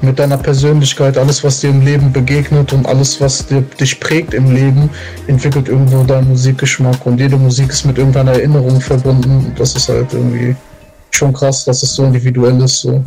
[0.03, 1.19] mit deiner Persönlichkeit.
[1.19, 4.89] Alles, was dir im Leben begegnet und alles, was dir, dich prägt im Leben,
[5.27, 7.05] entwickelt irgendwo deinen Musikgeschmack.
[7.05, 9.53] Und jede Musik ist mit irgendeiner Erinnerung verbunden.
[9.59, 10.55] Das ist halt irgendwie
[11.11, 12.81] schon krass, dass es so individuell ist.
[12.83, 13.03] So.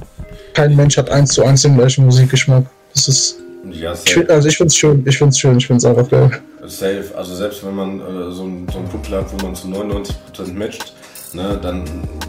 [0.54, 2.66] Kein Mensch hat eins zu eins den gleichen Musikgeschmack.
[2.94, 3.38] Das ist.
[3.70, 6.10] Ja, ich, also ich finde es schön, ich finde es schön, ich finde es einfach
[6.10, 6.32] geil.
[6.68, 9.68] Safe, also selbst wenn man äh, so, ein, so einen Kumpel hat, wo man zu
[9.68, 10.94] 99% matcht,
[11.34, 11.84] ne, dann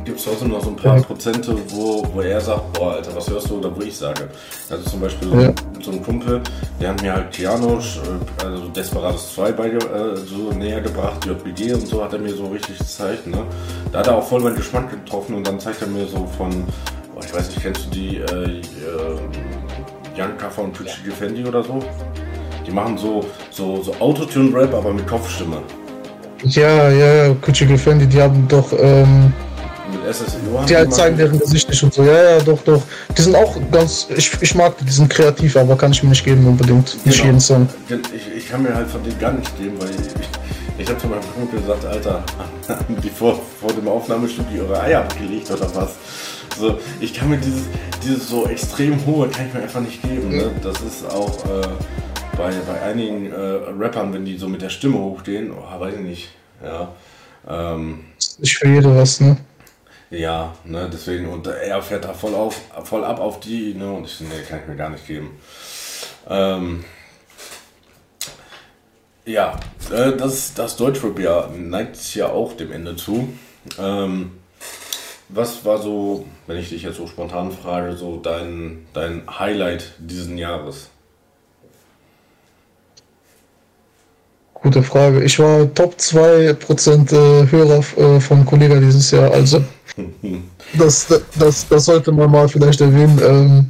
[0.05, 1.03] gibt es trotzdem noch so ein paar ja.
[1.03, 4.29] Prozente, wo, wo er sagt, boah, Alter, was hörst du, oder wo ich sage.
[4.71, 5.53] Also zum Beispiel so, ja.
[5.83, 6.41] so ein Kumpel,
[6.81, 11.75] der hat mir halt Kianosch, äh, also Desperados 2 bei, äh, so näher gebracht, JBG
[11.75, 13.45] und so hat er mir so richtig gezeigt, ne.
[13.93, 16.51] Da hat er auch voll meinen Geschmack getroffen und dann zeigt er mir so von,
[17.15, 18.63] boah, ich weiß nicht, kennst du die, äh, äh
[20.19, 21.81] Janka von Twitchy Defendi oder so?
[22.69, 25.63] Die machen so, so, so Autotune-Rap, aber mit Kopfstimme.
[26.45, 28.71] Ja, ja, Kuchigel Fendi, die haben doch.
[28.79, 29.33] Ähm,
[29.91, 30.37] mit SSI
[30.69, 32.05] Die halt zeigen deren Gesicht nicht und so.
[32.05, 32.83] Ja, ja, doch, doch.
[33.17, 34.09] Die sind auch ganz.
[34.15, 36.95] Ich, ich mag die, die sind kreativ, aber kann ich mir nicht geben unbedingt.
[37.07, 37.27] Nicht genau.
[37.27, 37.67] jeden Song.
[37.89, 39.97] Ich, ich kann mir halt von denen gar nicht geben, weil ich,
[40.79, 42.23] ich habe zu meinem Kumpel gesagt, Alter,
[42.69, 45.93] haben die vor, vor dem Aufnahmestudio ihre Eier abgelegt oder was?
[46.61, 47.63] So, ich kann mir dieses,
[48.05, 50.37] dieses so extrem hohe kann ich mir einfach nicht geben.
[50.37, 50.51] Ne?
[50.63, 51.45] Das ist auch.
[51.47, 51.69] Äh,
[52.39, 53.37] bei, bei einigen äh,
[53.79, 56.29] Rappern, wenn die so mit der Stimme hochstehen, oh, weiß ich nicht,
[56.65, 56.95] ja.
[57.47, 58.05] Ähm,
[58.41, 59.37] ich jede was, ne?
[60.11, 64.07] Ja, ne, deswegen, und er fährt da voll, auf, voll ab auf die, ne, und
[64.07, 65.39] ich, ne, kann ich mir gar nicht geben.
[66.29, 66.85] Ähm,
[69.27, 69.59] ja,
[69.93, 73.29] äh, das, das Deutschrap-Jahr neigt sich ja auch dem Ende zu.
[73.79, 74.33] Ähm,
[75.29, 80.39] was war so, wenn ich dich jetzt so spontan frage, so dein, dein Highlight diesen
[80.39, 80.89] Jahres?
[84.63, 85.23] Gute Frage.
[85.23, 89.63] Ich war Top 2% äh, Hörer äh, vom Kollegen dieses Jahr, also
[90.79, 91.07] das,
[91.39, 93.21] das, das sollte man mal vielleicht erwähnen.
[93.23, 93.67] Ähm,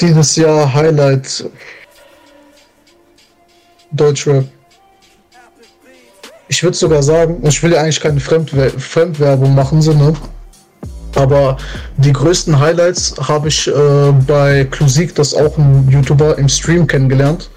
[0.00, 1.44] dieses Jahr Highlight
[3.92, 4.44] Deutschrap.
[6.48, 10.12] Ich würde sogar sagen, ich will ja eigentlich keine Fremdwer Fremdwerbung machen, so, ne?
[11.14, 11.56] aber
[11.96, 16.86] die größten Highlights habe ich äh, bei Klusik, das ist auch ein YouTuber, im Stream
[16.86, 17.50] kennengelernt.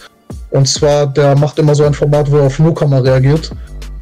[0.51, 3.51] Und zwar, der macht immer so ein Format, wo er auf Newcomer reagiert.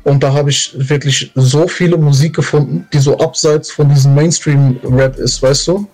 [0.03, 5.17] Und da habe ich wirklich so viele Musik gefunden, die so abseits von diesem Mainstream-Rap
[5.17, 5.87] ist, weißt du?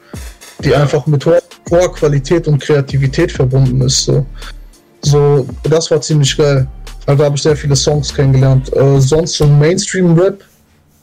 [0.63, 4.05] Die einfach mit hoher, hoher, Qualität und Kreativität verbunden ist.
[4.05, 4.25] So.
[5.01, 6.67] so, das war ziemlich geil.
[7.05, 8.75] Also habe ich sehr viele Songs kennengelernt.
[8.75, 10.43] Äh, sonst so Mainstream-Rap.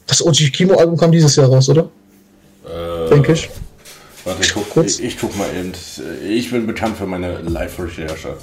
[0.07, 1.89] Das OG Kimo-Album kam dieses Jahr raus, oder?
[2.65, 3.49] Äh, Denke ich.
[4.25, 5.73] Warte, ich guck, ich, ich guck mal eben.
[6.29, 8.37] Ich bin bekannt für meine Live-Recherche.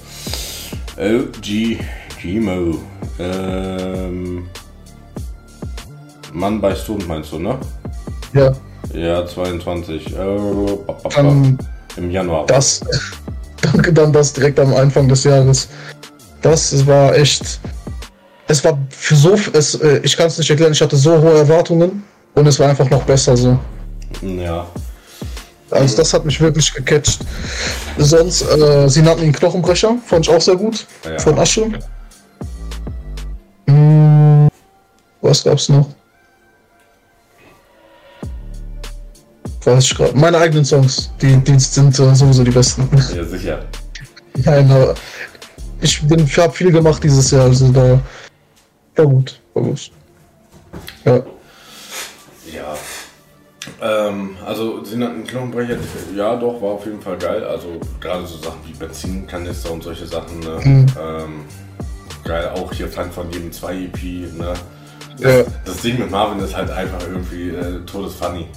[0.97, 1.79] LG
[2.19, 2.79] Kimo.
[3.19, 4.47] Ähm,
[6.32, 7.58] Mann bei Stone meinst du, ne?
[8.34, 8.51] Ja.
[8.93, 10.08] Ja, 22.
[10.08, 11.36] Äh, ba, ba, ba.
[11.97, 12.45] Im Januar.
[12.45, 12.82] das.
[13.62, 15.69] Danke, dann das direkt am Anfang des Jahres.
[16.41, 17.60] Das war echt.
[18.47, 19.36] Es war für so.
[19.53, 22.03] Es, äh, ich kann es nicht erklären, ich hatte so hohe Erwartungen
[22.36, 23.58] und es war einfach noch besser so.
[24.21, 24.67] Ja.
[25.73, 27.19] Also das hat mich wirklich gecatcht.
[27.97, 30.86] Sonst, äh, sie nannten ihn Knochenbrecher, fand ich auch sehr gut.
[31.05, 31.17] Ja.
[31.19, 31.67] Von Asche.
[33.67, 34.47] Hm,
[35.21, 35.88] was gab's noch?
[39.63, 40.17] Weiß ich gerade.
[40.17, 42.89] Meine eigenen Songs, die, die sind äh, sowieso die besten.
[43.15, 43.65] Ja, sicher.
[44.43, 44.93] Nein, aber
[45.79, 47.99] ich, bin- ich habe viel gemacht dieses Jahr, also da
[48.95, 49.91] war gut, war gut.
[51.05, 51.15] Ja.
[52.51, 52.75] Ja.
[53.82, 55.78] Ähm, also sie nannten Knochenbrecher,
[56.15, 57.43] ja doch, war auf jeden Fall geil.
[57.43, 60.39] Also gerade so Sachen wie Benzinkanister und solche Sachen.
[60.39, 60.60] Ne?
[60.63, 60.86] Mhm.
[60.99, 61.45] Ähm,
[62.23, 64.04] geil, auch hier Fan von jedem 2 EP.
[64.38, 64.54] Ne?
[65.19, 65.43] Ja.
[65.65, 68.47] Das Ding mit Marvin ist halt einfach irgendwie äh, todesfunny.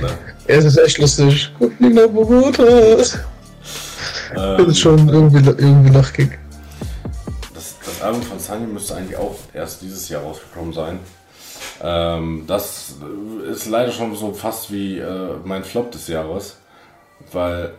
[0.00, 0.08] Ne?
[0.46, 1.52] Es ist echt lustig.
[1.58, 2.64] Guck mich nach Bogota.
[2.64, 3.18] Das
[4.36, 6.38] Ähm, ist schon irgendwie, irgendwie lachkick.
[7.54, 10.98] Das, das Album von Sunny müsste eigentlich auch erst dieses Jahr rausgekommen sein.
[11.82, 12.94] Ähm, das
[13.50, 16.58] ist leider schon so fast wie äh, mein Flop des Jahres,
[17.32, 17.74] weil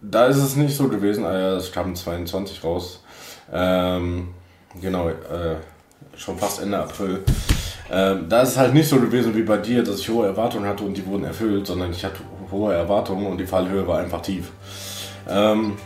[0.00, 3.02] da ist es nicht so gewesen, äh, es kam 22 raus.
[3.52, 4.28] Ähm,
[4.80, 5.56] genau, äh,
[6.16, 7.22] schon fast Ende April.
[7.90, 10.66] Ähm, da ist es halt nicht so gewesen wie bei dir, dass ich hohe Erwartungen
[10.66, 14.22] hatte und die wurden erfüllt, sondern ich hatte hohe Erwartungen und die Fallhöhe war einfach
[14.22, 14.50] tief.
[15.28, 15.76] Ähm,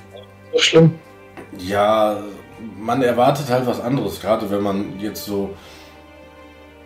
[0.52, 0.94] Das ist schlimm.
[1.58, 2.18] ja,
[2.78, 5.50] man erwartet halt was anderes, gerade wenn man jetzt so.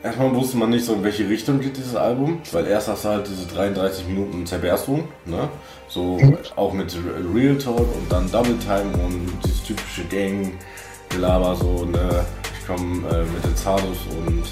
[0.03, 3.11] Erstmal wusste man nicht so, in welche Richtung geht dieses Album, weil erst hast du
[3.11, 5.49] halt diese 33 Minuten Zerberstung, ne?
[5.89, 6.19] So
[6.57, 6.97] auch mit
[7.35, 12.25] Real Talk und dann Double Time und dieses typische Gang-Gelaber, so, ne?
[12.59, 14.45] Ich komme äh, mit den Zardos und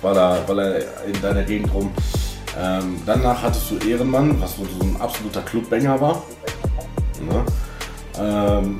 [0.00, 1.90] baller, baller in deiner Gegend rum.
[2.56, 6.22] Ähm, danach hattest du Ehrenmann, was so so ein absoluter Clubbanger war.
[7.20, 7.44] Ne?
[8.18, 8.78] Ähm,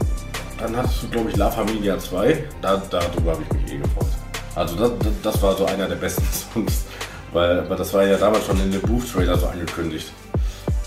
[0.59, 2.45] dann hattest du, glaube ich, La Familia 2.
[2.61, 4.10] Da, darüber habe ich mich eh gefreut.
[4.55, 4.91] Also das,
[5.23, 6.85] das, war so einer der besten Songs.
[7.33, 10.13] Weil, weil das war ja damals schon in dem Buch-Trailer so angekündigt.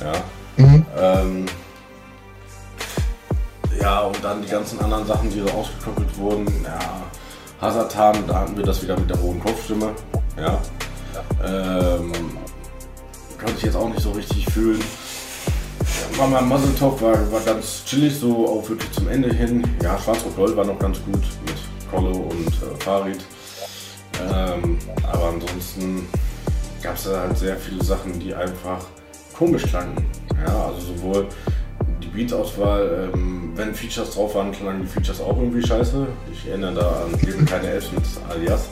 [0.02, 0.14] Ja.
[0.58, 0.86] Mhm.
[0.98, 1.46] Ähm,
[3.80, 6.48] ja, und dann die ganzen anderen Sachen, die so ausgekoppelt wurden.
[6.64, 6.80] Ja,
[7.62, 9.92] Hasatan, da hatten wir das wieder mit der hohen Kopfstimme.
[10.38, 10.60] Ja.
[11.46, 12.12] Ähm,
[13.38, 14.82] konnte ich jetzt auch nicht so richtig fühlen.
[16.18, 19.64] Mama Muzzle Top war, war ganz chillig, so auch wirklich zum Ende hin.
[19.82, 21.56] Ja, Schwarz-Rot-Gold war noch ganz gut mit
[21.90, 23.20] Kollo und äh, Farid.
[24.22, 24.78] Ähm,
[25.12, 26.08] aber ansonsten
[26.82, 28.86] gab es da halt sehr viele Sachen, die einfach
[29.34, 30.06] komisch klangen.
[30.46, 31.28] Ja, also sowohl
[32.02, 36.08] die Beats-Auswahl, ähm, wenn Features drauf waren, klangen die Features auch irgendwie scheiße.
[36.32, 38.70] Ich erinnere da an Leben keine Elf mit Alias.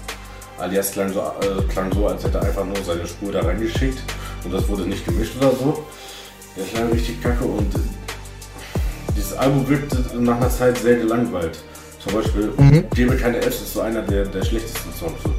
[0.57, 3.99] Alias klang so, äh, klang so, als hätte er einfach nur seine Spur da reingeschickt
[4.43, 5.83] und das wurde nicht gemischt oder so.
[6.55, 7.73] Der klang richtig kacke und
[9.15, 11.63] dieses Album wirkte nach einer Zeit sehr gelangweilt.
[12.03, 12.83] Zum Beispiel Mhm.
[12.95, 15.19] Gebe keine Elf ist so einer der, der schlechtesten Songs.
[15.23, 15.29] So.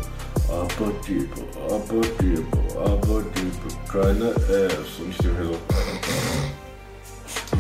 [0.53, 1.27] Aber gebe,
[1.67, 2.45] aber gebe,
[2.79, 4.99] aber gebe keine Elf.
[5.03, 5.57] Und ich denke mir so.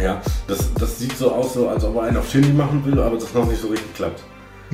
[0.02, 2.98] Ja, das, das sieht so aus, so, als ob er einen auf Shindy machen will,
[2.98, 4.22] aber das noch nicht so richtig klappt.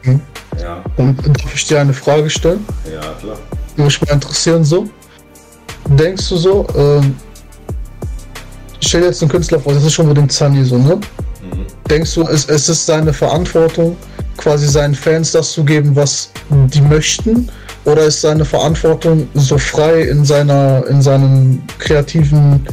[0.04, 0.20] Mhm.
[0.60, 2.64] Ja, Und darf ich dir eine Frage stellen?
[2.92, 3.36] ja, klar.
[3.76, 4.88] Die mich mal interessieren so.
[5.88, 7.16] Denkst du so, ähm,
[8.80, 10.96] ich stell dir jetzt einen Künstler vor, das ist schon unbedingt Sunny so, ne?
[10.96, 11.66] Mhm.
[11.88, 13.96] Denkst du, es, es ist seine Verantwortung,
[14.38, 17.50] quasi seinen Fans das zu geben, was die möchten?
[17.84, 22.66] Oder ist seine Verantwortung, so frei in seiner, in seinem kreativen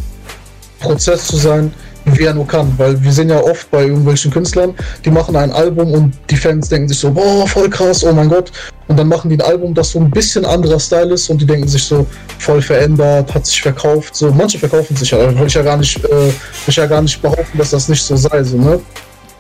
[0.80, 1.74] Prozess zu sein,
[2.06, 2.74] wie er nur kann?
[2.78, 4.74] Weil wir sehen ja oft bei irgendwelchen Künstlern,
[5.04, 8.30] die machen ein Album und die Fans denken sich so, boah, voll krass, oh mein
[8.30, 8.52] Gott.
[8.88, 11.46] Und dann machen die ein Album, das so ein bisschen anderer Style ist und die
[11.46, 12.06] denken sich so,
[12.40, 14.16] voll verändert, hat sich verkauft.
[14.16, 16.34] So, manche verkaufen sich ja, will ich ja gar nicht, äh, will
[16.68, 18.80] ich ja gar nicht behaupten, dass das nicht so sei, so, ne?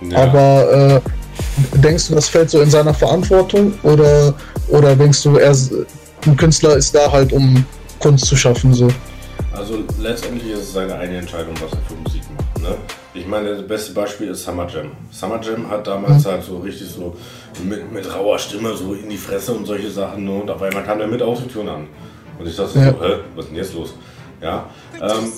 [0.09, 0.23] Ja.
[0.23, 1.09] Aber äh,
[1.75, 4.33] denkst du, das fällt so in seiner Verantwortung oder,
[4.69, 5.73] oder denkst du, er, ist-
[6.25, 7.63] ein Künstler ist da halt, um
[7.99, 8.73] Kunst zu schaffen?
[8.73, 8.87] So?
[9.53, 12.61] Also letztendlich ist es seine eigene Entscheidung, was er für Musik macht.
[12.61, 12.75] Ne?
[13.13, 14.91] Ich meine, das beste Beispiel ist Summer Jam.
[15.11, 17.15] Summer Jam hat damals halt so richtig so
[17.63, 20.25] mit, mit rauer Stimme so in die Fresse und solche Sachen.
[20.25, 20.31] Ne?
[20.41, 21.87] Und auf einmal kam er mit Autotune an.
[22.37, 22.91] Und ich dachte Ja.
[22.91, 23.93] so, hä, was ist denn jetzt los?
[24.41, 25.31] Ja, ähm,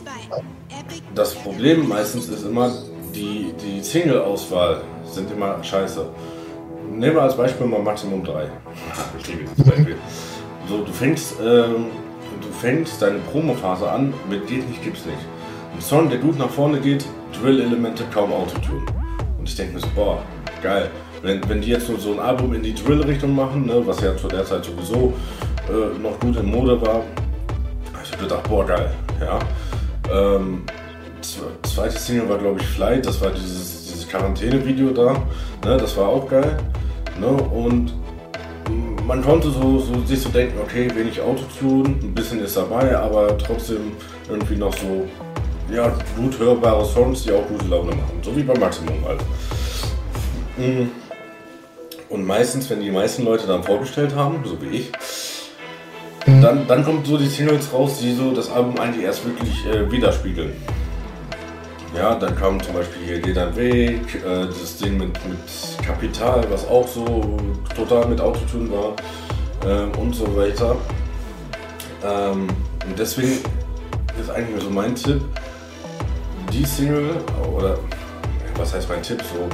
[1.13, 2.71] das Problem meistens ist immer,
[3.13, 4.81] die, die Single-Auswahl
[5.17, 6.05] sind immer scheiße.
[6.91, 8.45] nehmen wir als Beispiel mal Maximum 3.
[9.19, 9.95] Ich liebe dieses Beispiel.
[10.69, 11.87] So, du fängst, ähm,
[12.41, 15.17] du fängst deine Promophase an mit geht nicht, gibt's nicht.
[15.73, 17.05] Ein Song, der gut nach vorne geht,
[17.41, 18.85] Drill-Elemente, kaum Autotune.
[19.39, 20.21] Und ich denke mir so, boah,
[20.61, 20.89] geil.
[21.21, 24.15] Wenn, wenn die jetzt nur so ein Album in die Drill-Richtung machen, ne, was ja
[24.15, 25.13] zu der Zeit sowieso
[25.69, 27.01] äh, noch gut in Mode war,
[27.93, 28.91] hab ich gedacht, boah, geil.
[29.19, 29.39] Ja.
[30.11, 30.63] Ähm,
[31.21, 35.13] zwe- zweite Single war, glaube ich, Flight, das war dieses, dieses Quarantäne-Video da,
[35.65, 36.57] ne, das war auch geil.
[37.19, 37.93] Ne, und
[39.05, 43.37] man konnte so, so sich so denken, okay, wenig Autotune, ein bisschen ist dabei, aber
[43.37, 43.93] trotzdem
[44.29, 45.07] irgendwie noch so
[45.73, 48.19] ja, gut hörbare Songs, die auch gute Laune machen.
[48.21, 49.21] So wie bei Maximum halt.
[50.57, 50.89] Mm.
[52.09, 54.91] Und meistens, wenn die meisten Leute dann vorgestellt haben, so wie ich,
[56.25, 59.89] dann, dann kommt so die Singles raus, die so das Album eigentlich erst wirklich äh,
[59.91, 60.53] widerspiegeln.
[61.95, 66.45] Ja, dann kam zum Beispiel hier Geh dein Weg, äh, das Ding mit, mit Kapital,
[66.49, 67.37] was auch so
[67.75, 68.93] total mit Autotune war
[69.65, 70.75] ähm, und so weiter.
[72.03, 72.47] Ähm,
[72.87, 73.39] und deswegen
[74.19, 75.21] ist eigentlich so mein Tipp,
[76.51, 77.15] die Single,
[77.55, 77.77] oder
[78.57, 79.47] was heißt mein Tipp, so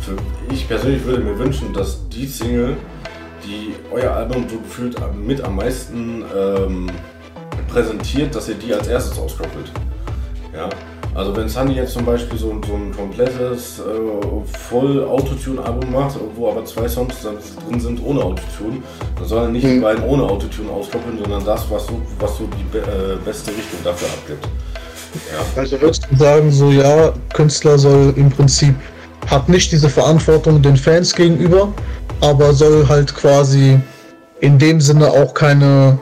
[0.00, 0.16] für,
[0.52, 2.76] ich persönlich würde mir wünschen, dass die Single,
[3.44, 6.90] die euer Album so gefühlt mit am meisten ähm,
[7.68, 9.70] präsentiert, dass ihr die als erstes auskoppelt.
[10.54, 10.68] Ja,
[11.20, 16.16] also wenn Sunny jetzt zum Beispiel so, ein- so ein komplettes äh, voll Autotune-Album macht,
[16.34, 18.78] wo aber zwei Songs drin sind ohne Autotune,
[19.18, 22.44] dann soll er nicht die beiden ohne Autotune auskoppeln, sondern das, was so, was so
[22.58, 24.48] die be äh, beste Richtung dafür abgibt.
[25.32, 25.60] Ja.
[25.60, 28.74] Also würdest du sagen, so ja, Künstler soll im Prinzip,
[29.26, 31.72] hat nicht diese Verantwortung den Fans gegenüber,
[32.20, 33.78] aber soll halt quasi
[34.40, 35.98] in dem Sinne auch keine,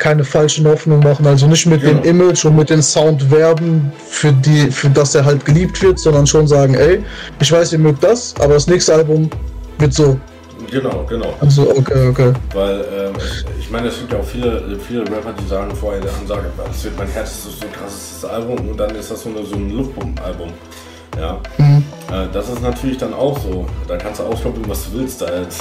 [0.00, 1.26] keine falschen Hoffnungen machen.
[1.26, 2.00] Also nicht mit Genau.
[2.00, 5.98] dem Image und mit dem Sound werben, für die, für das er halt geliebt wird,
[5.98, 7.04] sondern schon sagen, ey,
[7.38, 9.30] ich weiß, ihr mögt das, aber das nächste Album
[9.78, 10.18] wird so.
[10.70, 11.34] Genau, genau.
[11.40, 12.32] Also okay, okay.
[12.54, 13.12] Weil ähm,
[13.58, 16.84] ich meine, es gibt ja auch viele, viele Rapper, die sagen vorher der Ansage, das
[16.84, 20.50] wird mein härtestes, so krassestes Album und dann ist das so, eine, so ein Luftpumpenalbum.
[21.18, 21.40] Ja.
[21.58, 21.84] Mhm.
[22.12, 23.66] Äh, das ist natürlich dann auch so.
[23.88, 25.20] Da kannst du auskoppeln, was du willst.
[25.20, 25.60] Da jetzt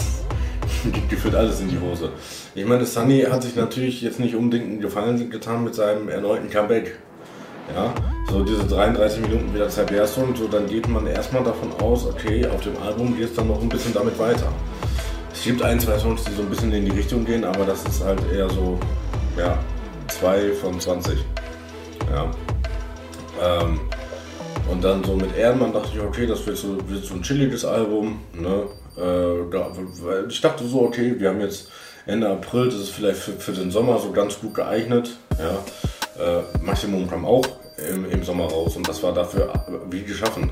[0.91, 2.11] geht gefühlt alles in die Hose.
[2.55, 6.49] Ich meine, Sunny hat sich natürlich jetzt nicht unbedingt einen Gefallen getan mit seinem erneuten
[6.49, 6.97] Comeback.
[7.75, 7.93] Ja,
[8.31, 9.69] so diese 33 Minuten wieder
[10.07, 13.47] Song, so dann geht man erstmal davon aus, okay, auf dem Album geht es dann
[13.47, 14.51] noch ein bisschen damit weiter.
[15.31, 17.85] Es gibt ein, zwei Songs, die so ein bisschen in die Richtung gehen, aber das
[17.85, 18.79] ist halt eher so,
[19.37, 19.59] ja,
[20.07, 21.19] zwei von 20.
[22.11, 22.31] Ja.
[23.41, 23.79] Ähm,
[24.69, 27.65] und dann so mit Ehrenmann dachte ich, okay, das wird so, wird so ein chilliges
[27.65, 28.19] Album.
[28.33, 28.63] Ne?
[28.99, 29.71] Äh, da,
[30.27, 31.69] ich dachte so, okay, wir haben jetzt
[32.05, 35.11] Ende April, das ist vielleicht für, für den Sommer so ganz gut geeignet.
[35.37, 36.39] Ja?
[36.39, 37.45] Äh, Maximum kam auch
[37.89, 39.53] im, im Sommer raus und das war dafür
[39.89, 40.51] wie geschaffen.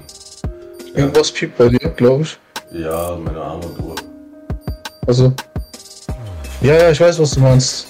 [0.94, 2.40] Irgendwas piept bei dir, glaube ich.
[2.72, 3.96] Ja, meine arme Uhr.
[5.06, 5.34] Also.
[6.62, 7.88] Ja, ja, ich weiß, was du meinst.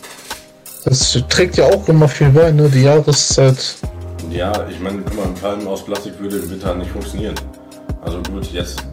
[0.85, 2.69] Das trägt ja auch immer viel bei, ne?
[2.69, 3.75] Die Jahreszeit.
[4.29, 7.35] Ja, ich meine, guck mal, ein Palmen aus Plastik würde im Winter nicht funktionieren.
[8.01, 8.83] Also gut, jetzt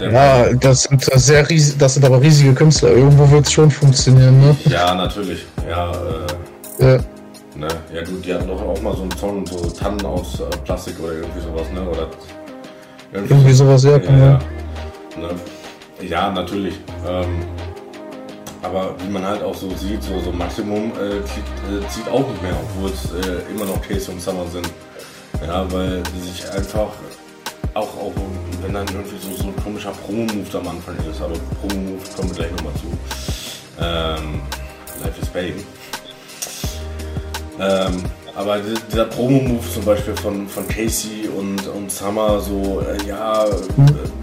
[0.00, 2.90] Ja, das sind äh, sehr riesig, das sind aber riesige Künstler.
[2.90, 4.56] Irgendwo wird es schon funktionieren, ne?
[4.66, 5.44] Ja, natürlich.
[5.68, 6.96] Ja, äh, Ja.
[7.56, 7.68] ne?
[7.94, 10.98] ja gut, die hatten doch auch mal so einen Song, so Tannen aus äh, Plastik
[11.02, 11.82] oder irgendwie sowas, ne?
[11.88, 12.08] Oder
[13.12, 14.40] Irgendwie sowas, ja, ja, sein.
[15.18, 15.28] ne?
[16.08, 16.74] ja, natürlich.
[17.06, 17.44] Ähm,
[18.62, 21.44] aber wie man halt auch so sieht, so, so Maximum äh, zieht,
[21.84, 24.68] äh, zieht auch nicht mehr, obwohl es äh, immer noch Case und Summer sind.
[25.44, 26.88] Ja, weil die sich einfach
[27.74, 28.12] auch, auch
[28.62, 32.36] wenn dann irgendwie so, so ein komischer Promo-Move am Anfang ist, aber Promo-Move kommen wir
[32.36, 32.86] gleich nochmal zu.
[33.80, 34.40] Ähm,
[35.02, 35.54] Life is Pain.
[37.60, 38.02] Ähm,
[38.34, 43.44] aber di- dieser Promo-Move zum Beispiel von, von Casey und, und Summer, so, äh, ja,
[43.46, 43.50] äh,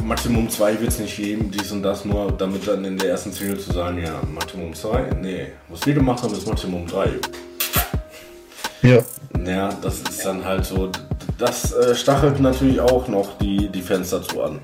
[0.04, 3.32] Maximum 2 wird es nicht geben, dies und das, nur damit dann in der ersten
[3.32, 5.12] Single zu sagen, ja, Maximum 2?
[5.22, 7.10] Nee, was wir gemacht haben, ist Maximum 3.
[8.82, 9.00] Ja.
[9.46, 10.90] Ja, das ist dann halt so,
[11.40, 14.60] das äh, stachelt natürlich auch noch die, die Fans dazu an.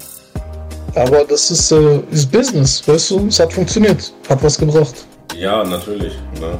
[0.95, 3.27] Aber das ist, äh, ist Business, weißt du?
[3.27, 4.13] Es hat funktioniert.
[4.29, 4.93] Hat was gebracht.
[5.35, 6.13] Ja, natürlich.
[6.39, 6.57] Ne?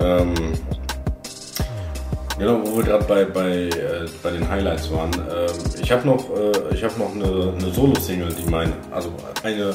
[0.00, 0.34] Ähm,
[2.38, 5.10] genau, wo wir gerade bei, bei, äh, bei den Highlights waren.
[5.14, 9.10] Ähm, ich habe noch, äh, ich hab noch eine, eine Solo-Single, die mein, also
[9.42, 9.74] eine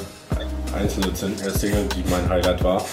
[0.78, 2.84] einzelne äh, Single, die mein Highlight war.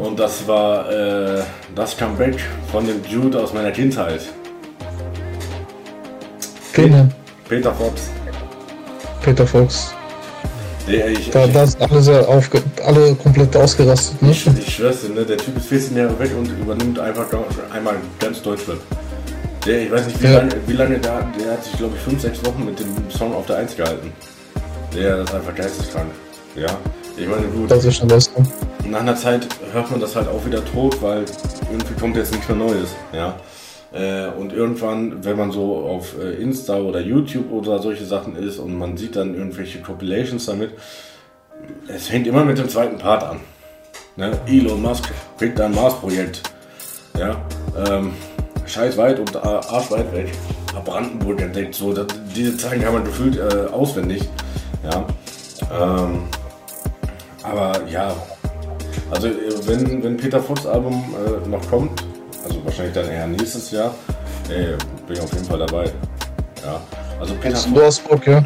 [0.00, 1.42] Und das war äh,
[1.74, 2.38] das Comeback
[2.70, 4.22] von dem Dude aus meiner Kindheit.
[6.82, 7.14] Kennen.
[7.48, 8.02] Peter Fox.
[9.22, 9.92] Peter Fox.
[10.86, 14.30] Der, ich, Da, da sind alle sehr aufge alle komplett ausgerastet, ne?
[14.30, 15.24] Ich, ich schwör's dir, ne?
[15.24, 17.26] der Typ ist 14 Jahre weg und übernimmt einfach
[17.74, 18.80] einmal ganz Deutschland.
[19.66, 20.38] Der, ich weiß nicht, wie Ja.
[20.38, 23.34] lange, wie lange da, der hat sich, glaube ich, 5, 6 Wochen mit dem Song
[23.34, 24.12] auf der 1 gehalten.
[24.94, 26.10] Der ist einfach geisteskrank.
[26.56, 26.68] Ja,
[27.18, 27.70] ich meine, gut.
[27.70, 28.30] Das ist schon das.
[28.88, 31.24] Nach einer Zeit hört man das halt auch wieder tot, weil
[31.70, 32.88] irgendwie kommt jetzt nichts mehr Neues.
[33.12, 33.36] Ja.
[33.92, 38.58] Äh, und irgendwann, wenn man so auf äh, Insta oder YouTube oder solche Sachen ist
[38.58, 40.72] und man sieht dann irgendwelche Compilations damit,
[41.88, 43.40] es fängt immer mit dem zweiten Part an.
[44.16, 44.38] Ne?
[44.46, 46.42] Elon Musk kriegt ein Mars-Projekt.
[47.18, 47.40] Ja,
[47.88, 48.12] ähm,
[48.66, 50.28] scheiß weit und äh, arschweit weg.
[50.84, 51.74] Brandenburg entdeckt.
[51.74, 54.22] So, das, diese Zeichen kann man gefühlt äh, auswendig.
[54.84, 55.06] Ja,
[55.72, 56.22] ähm,
[57.42, 58.14] aber ja,
[59.10, 59.28] also
[59.66, 62.04] wenn, wenn Peter Fox Album äh, noch kommt,
[62.68, 63.94] wahrscheinlich dann eher nächstes Jahr,
[64.50, 65.90] ey, bin ich auf jeden Fall dabei.
[66.62, 66.80] Ja,
[67.18, 68.44] also Peter hast Bock, ja?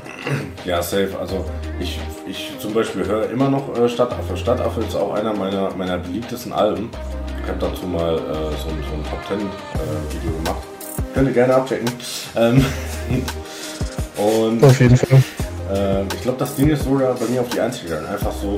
[0.65, 1.11] Ja, safe.
[1.21, 1.45] Also
[1.81, 4.37] ich, ich zum Beispiel höre immer noch äh, Stadtaffe.
[4.37, 6.91] Stadtaffe ist auch einer meiner, meiner beliebtesten Alben.
[7.43, 10.63] Ich habe dazu mal äh, so, so, ein Top 10 äh, Video gemacht.
[11.15, 11.91] Könnt ihr gerne abchecken.
[12.37, 12.65] Ähm,
[14.17, 15.23] und auf jeden Fall.
[15.73, 18.07] Äh, ich glaube, das Ding ist sogar bei mir auf die Einzige gegangen.
[18.07, 18.57] Einfach so,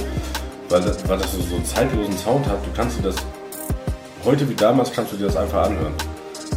[0.68, 2.58] weil das, weil das so einen zeitlosen Sound hat.
[2.64, 3.16] Du kannst dir das
[4.24, 5.92] heute wie damals kannst du dir das einfach anhören.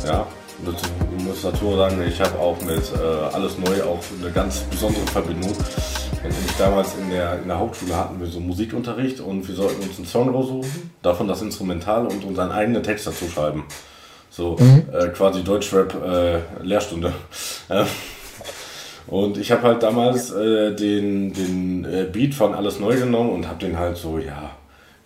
[0.05, 0.25] Ja,
[0.63, 5.05] du musst dazu sagen, ich habe auch mit äh, alles neu auch eine ganz besondere
[5.07, 5.51] Verbindung.
[6.23, 9.97] Nämlich damals in der, in der Hauptschule hatten wir so Musikunterricht und wir sollten uns
[9.97, 13.65] einen Song raussuchen, davon das Instrumental und unseren eigenen Text dazu schreiben.
[14.29, 14.83] So mhm.
[14.93, 16.39] äh, quasi Deutschrap äh,
[19.07, 23.47] und ich habe halt damals äh, den, den äh, Beat von Alles Neu genommen und
[23.47, 24.51] habe den halt so, ja,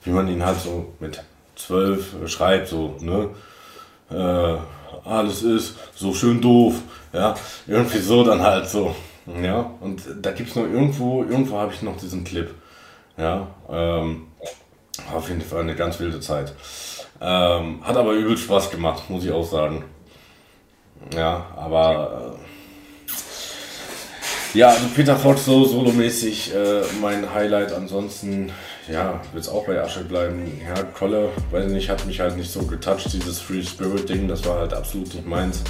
[0.03, 1.23] wie man ihn halt so mit
[1.65, 3.29] zwölf schreibt, so, ne?
[4.09, 4.57] Äh,
[5.07, 6.75] alles ist so schön doof,
[7.13, 7.35] ja,
[7.67, 8.95] irgendwie so dann halt so,
[9.41, 12.53] ja, und da gibt es noch irgendwo, irgendwo habe ich noch diesen Clip,
[13.17, 14.27] ja, ähm,
[15.13, 16.53] auf jeden Fall eine ganz wilde Zeit.
[17.19, 19.85] Ähm, hat aber übel Spaß gemacht, muss ich auch sagen.
[21.15, 22.60] Ja, aber äh,
[24.53, 27.73] ja, also Peter Fox so solomäßig äh, mein Highlight.
[27.73, 28.51] Ansonsten
[28.91, 30.59] ja, wird es auch bei Asche bleiben.
[30.65, 34.45] Ja, Kolle, weiß nicht, hat mich halt nicht so getoucht, dieses Free Spirit Ding, das
[34.45, 35.61] war halt absolut nicht meins.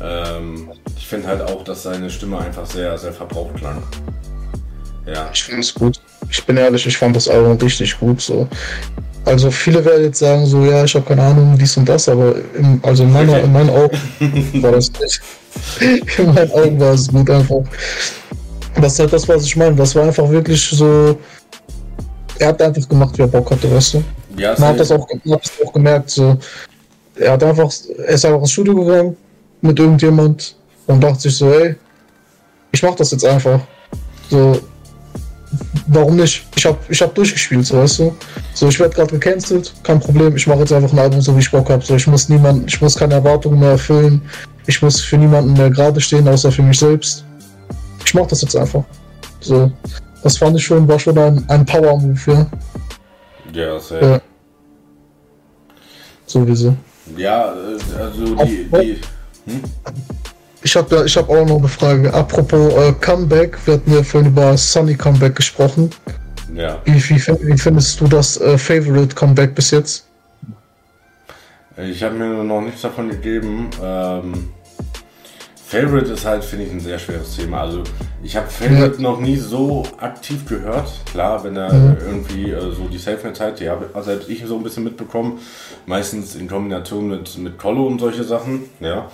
[0.00, 3.82] Ähm, ich finde halt auch, dass seine Stimme einfach sehr, sehr verbraucht klang.
[5.06, 5.30] Ja.
[5.32, 6.00] Ich finde es gut.
[6.30, 8.20] Ich bin ehrlich, ich fand das Album richtig gut.
[8.20, 8.46] So.
[9.28, 12.34] Also viele werden jetzt sagen, so ja, ich habe keine Ahnung, dies und das, aber
[12.56, 13.98] im, also in, meiner, in meinen Augen
[14.62, 15.20] war das nicht.
[16.18, 17.60] In meinen Augen war es gut einfach.
[18.80, 19.76] Das ist halt das, was ich meine.
[19.76, 21.18] Das war einfach wirklich so
[22.38, 24.04] er hat einfach gemacht, wie er Bock hatte, weißt du?
[24.36, 26.10] Ja, man hat das, auch, man hat das auch gemerkt.
[26.10, 26.36] So.
[27.16, 29.16] Er hat einfach, er ist einfach ins Studio gegangen
[29.60, 30.56] mit irgendjemand
[30.86, 31.74] und dachte sich so, ey,
[32.70, 33.60] ich mach das jetzt einfach.
[34.30, 34.60] So,
[35.88, 36.46] warum nicht?
[36.56, 38.16] Ich hab, ich hab durchgespielt, so weißt du.
[38.54, 40.36] So, ich werde gerade gecancelt, kein Problem.
[40.36, 41.84] Ich mache jetzt einfach ein Album, so wie ich Bock habe.
[41.84, 44.22] So, ich muss niemanden, ich muss keine Erwartungen mehr erfüllen.
[44.66, 47.24] Ich muss für niemanden mehr gerade stehen, außer für mich selbst.
[48.04, 48.84] Ich mach das jetzt einfach.
[49.40, 49.70] So,
[50.22, 52.46] das fand ich schon, war schon ein, ein Power-Move, ja.
[53.52, 54.02] Ja, sehr.
[54.02, 54.20] Ja.
[56.26, 56.76] Sowieso.
[57.16, 58.68] Ja, äh, also die.
[58.70, 59.00] die
[59.46, 59.62] hm?
[60.62, 62.12] Ich habe ich hab auch noch eine Frage.
[62.12, 65.90] Apropos äh, Comeback, wir hatten ja vorhin über Sunny Comeback gesprochen.
[66.54, 66.80] Ja.
[66.84, 70.06] Wie, wie, wie findest du das äh, Favorite Comeback bis jetzt?
[71.76, 73.70] Ich habe mir noch nichts davon gegeben.
[73.80, 74.48] Ähm,
[75.64, 77.60] Favorite ist halt, finde ich, ein sehr schweres Thema.
[77.60, 77.84] Also
[78.22, 79.02] ich habe Favorite ja.
[79.02, 80.90] noch nie so aktiv gehört.
[81.12, 81.96] Klar, wenn er mhm.
[82.04, 85.38] irgendwie äh, so die Selfmade-Zeit, die habe selbst ich so ein bisschen mitbekommen.
[85.86, 88.64] Meistens in Kombination mit, mit Collo und solche Sachen.
[88.80, 89.10] Ja.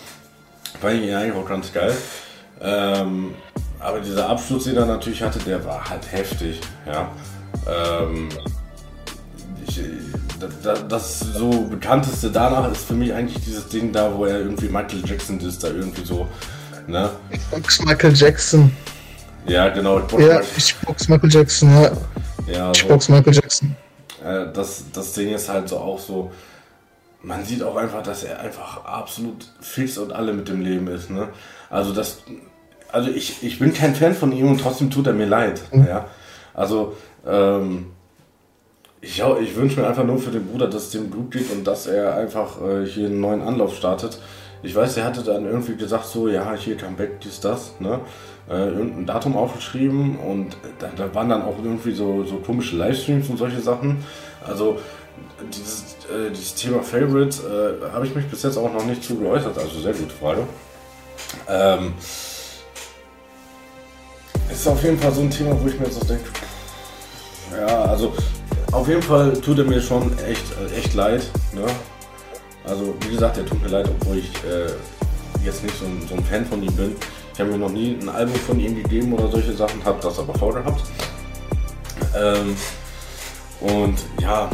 [0.81, 1.95] Fand ich eigentlich auch ganz geil.
[2.61, 3.35] Ähm,
[3.79, 6.61] aber dieser Absturz, den er natürlich hatte, der war halt heftig.
[6.87, 7.11] Ja.
[7.67, 8.29] Ähm,
[9.67, 9.81] ich,
[10.63, 14.69] das, das so bekannteste danach ist für mich eigentlich dieses Ding da, wo er irgendwie
[14.69, 16.27] Michael Jackson ist, da irgendwie so,
[16.87, 17.11] ne?
[17.31, 18.75] Ich box Michael Jackson.
[19.47, 19.99] Ja, genau.
[19.99, 21.93] Ich box, ja, ich box Michael Jackson, ja.
[22.47, 23.77] ja ich so, box Michael Jackson.
[24.25, 26.33] Äh, das, das Ding ist halt so auch so,
[27.25, 31.11] man sieht auch einfach, dass er einfach absolut fix und alle mit dem Leben ist,
[31.11, 31.29] ne?
[31.71, 32.23] Also das,
[32.93, 35.87] also ich, ich bin kein Fan von ihm und trotzdem tut er mir leid, mhm.
[35.87, 36.07] ja.
[36.53, 36.97] Also,
[37.27, 37.87] ähm,
[39.01, 41.67] ich, ich wünsche mir einfach nur für den Bruder, dass es dem gut geht und
[41.67, 44.19] dass er einfach äh, hier einen neuen Anlauf startet.
[44.63, 48.01] Ich weiß, er hatte dann irgendwie gesagt, so, ja, hier Comeback, dies, das, ne?
[48.49, 53.29] Äh, irgendein Datum aufgeschrieben und da, da, waren dann auch irgendwie so, so komische Livestreams
[53.29, 54.05] und solche Sachen.
[54.47, 54.79] Also
[55.53, 59.17] dieses, äh, dieses Thema Favorites äh, habe ich mich bis jetzt auch noch nicht zu
[59.17, 60.47] geäußert, also sehr gute Frage.
[61.49, 61.95] Ähm,
[64.51, 66.29] ist auf jeden Fall so ein Thema, wo ich mir jetzt auch denke,
[67.53, 68.13] ja, also
[68.73, 71.31] auf jeden Fall tut er mir schon echt, äh, echt leid.
[71.53, 71.65] Ne?
[72.65, 74.73] Also wie gesagt, er tut mir leid, obwohl ich äh,
[75.45, 76.97] jetzt nicht so ein, so ein, Fan von ihm bin.
[77.33, 80.19] Ich habe mir noch nie ein Album von ihm gegeben oder solche Sachen, habe das
[80.19, 80.83] aber vorgehabt.
[82.17, 82.57] Ähm,
[83.61, 84.51] und ja,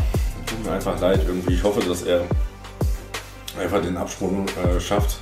[0.51, 1.55] tut mir einfach leid irgendwie.
[1.55, 2.23] Ich hoffe, dass er
[3.59, 5.19] einfach den Absprung äh, schafft.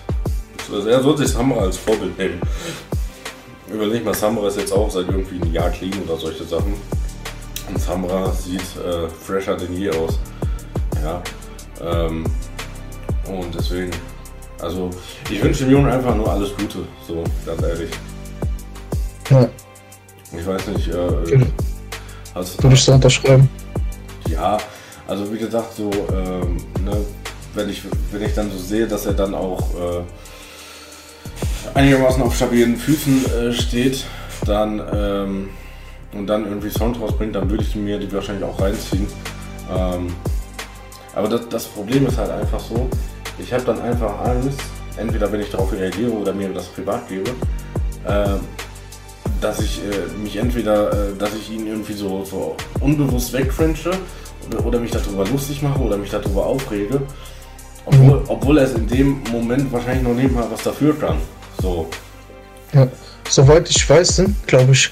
[0.72, 2.41] Also er sollte sich Samra als Vorbild nehmen.
[3.72, 6.74] Überleg mal, Samra ist jetzt auch seit irgendwie einem Jahr clean oder solche Sachen.
[7.68, 10.18] Und Samra sieht äh, fresher denn je aus.
[11.03, 11.22] Ja.
[11.81, 12.24] Ähm,
[13.26, 13.91] und deswegen,
[14.61, 14.91] also
[15.31, 17.91] ich wünsche dem Jungen einfach nur alles Gute, so ganz ehrlich.
[19.31, 19.49] Ja,
[20.39, 21.47] Ich weiß nicht, äh, würde
[22.35, 23.49] hast, würde ich so unterschreiben.
[24.29, 24.59] Ja,
[25.09, 27.04] also wie gesagt, so, ähm, ne,
[27.54, 27.82] wenn, ich,
[28.12, 30.02] wenn ich dann so sehe, dass er dann auch äh,
[31.74, 34.04] einigermaßen auf stabilen Füßen äh, steht,
[34.44, 35.48] dann ähm,
[36.12, 39.06] und dann irgendwie Sound rausbringt, dann würde ich mir die wahrscheinlich auch reinziehen.
[39.74, 40.14] Ähm,
[41.14, 42.88] aber das, das Problem ist halt einfach so,
[43.38, 44.61] ich habe dann einfach Angst,
[44.96, 47.30] entweder wenn ich darauf reagiere oder mir das privat gebe,
[48.06, 48.40] ähm,
[49.40, 53.74] dass ich äh, mich entweder, äh, dass ich ihn irgendwie so, so unbewusst wegfringe
[54.64, 57.01] oder, mich darüber lustig mache oder mich darüber aufrege,
[57.84, 61.16] obwohl, obwohl er es in dem Moment wahrscheinlich noch nicht mal was dafür kann.
[61.62, 61.88] So,
[62.72, 62.86] Ja.
[63.30, 64.90] Soweit ich weiß, sind, glaube ich,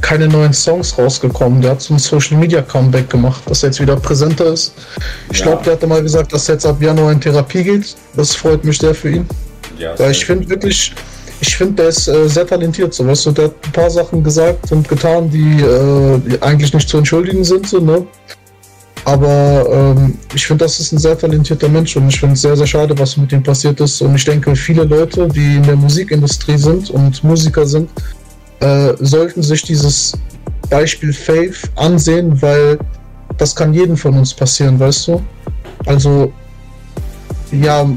[0.00, 1.60] keine neuen Songs rausgekommen.
[1.62, 4.72] Der hat so ein Social Media Comeback gemacht, dass er jetzt wieder präsenter ist.
[5.32, 5.46] Ich Ja.
[5.46, 7.96] glaube, der hatte mal gesagt, dass er jetzt ab Januar in Therapie geht.
[8.14, 9.26] Das freut mich sehr für ihn.
[9.78, 10.94] ja, Weil ich finde wirklich,
[11.40, 12.94] ich finde, der ist äh, sehr talentiert.
[12.94, 16.72] So, weißt du, der hat ein paar Sachen gesagt und getan, die, äh, die eigentlich
[16.72, 17.66] nicht zu entschuldigen sind.
[17.68, 18.06] So, ne?
[19.06, 22.56] Aber ähm, ich finde, das ist ein sehr talentierter Mensch und ich finde es sehr,
[22.56, 24.02] sehr schade, was mit ihm passiert ist.
[24.02, 27.88] Und ich denke, viele Leute, die in der Musikindustrie sind und Musiker sind,
[28.58, 30.12] äh, sollten sich dieses
[30.68, 32.78] Beispiel Faith ansehen, weil
[33.38, 35.22] das kann jedem von uns passieren, weißt du?
[35.86, 36.32] Also,
[37.52, 37.88] ja,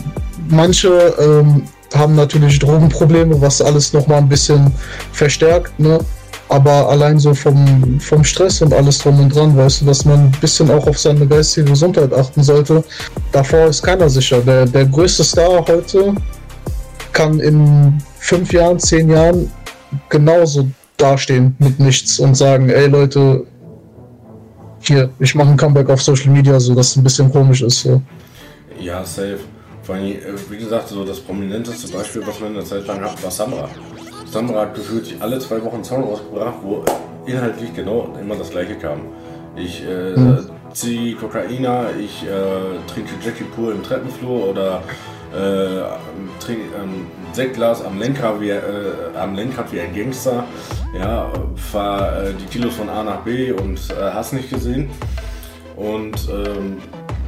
[0.48, 0.90] manche
[1.20, 1.64] ähm,
[1.96, 4.72] haben natürlich Drogenprobleme, was alles nochmal ein bisschen
[5.12, 5.98] verstärkt, ne?
[6.50, 10.26] Aber allein so vom, vom Stress und alles drum und dran, weißt du, dass man
[10.26, 12.84] ein bisschen auch auf seine geistige Gesundheit achten sollte.
[13.32, 14.42] Davor ist keiner sicher.
[14.42, 16.16] Der, der größte Star heute
[17.14, 19.52] kann in fünf Jahren, zehn Jahren
[20.10, 23.46] genauso dastehen mit nichts und sagen, ey Leute,
[24.82, 27.82] hier, ich mache ein Comeback auf Social Media, so dass es ein bisschen komisch ist.
[27.82, 28.02] So.
[28.80, 29.40] ja, safe.
[29.84, 30.20] Vor allem, äh,
[30.50, 33.70] wie gesagt, so das prominenteste Beispiel, was man in der Zeit lang hat, war Samra.
[34.32, 36.84] Samra hat gefühlt sich alle zwei Wochen einen Song rausgebracht, wo
[37.26, 39.02] inhaltlich genau immer das gleiche kam.
[39.56, 40.16] Ich äh,
[40.74, 44.84] ziehe Kokaina, ich äh, trinke Jackie pur im Treppenflur oder
[45.34, 45.84] äh,
[46.40, 48.62] trinke ein Sektglas am Lenkrad wie, äh,
[49.20, 50.44] am Lenkrad wie ein Gangster.
[50.98, 54.90] Ja, fahr äh, die Kilos von A nach B und äh, hast nicht gesehen.
[55.76, 56.78] Und ähm,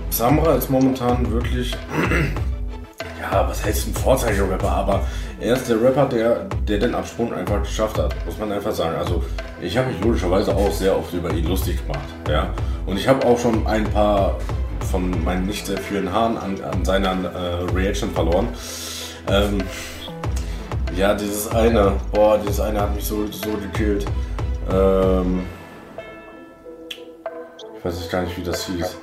[0.10, 1.72] Samra ist momentan wirklich,
[3.22, 5.02] ja, was heißt ein Vorzeigerapper, aber
[5.42, 8.96] er ist der Rapper, der, der den Absprung einfach geschafft hat, muss man einfach sagen.
[8.98, 9.24] Also
[9.60, 12.54] ich habe mich logischerweise auch sehr oft über ihn lustig gemacht, ja.
[12.86, 14.38] Und ich habe auch schon ein paar
[14.92, 18.50] von meinen nicht sehr vielen Haaren an, an seiner äh, Reaction verloren.
[19.28, 19.60] Ähm,
[20.96, 24.06] ja, dieses eine, boah, dieses eine hat mich so, so gekillt.
[24.72, 25.44] Ähm,
[27.78, 28.98] ich weiß gar nicht, wie das hieß.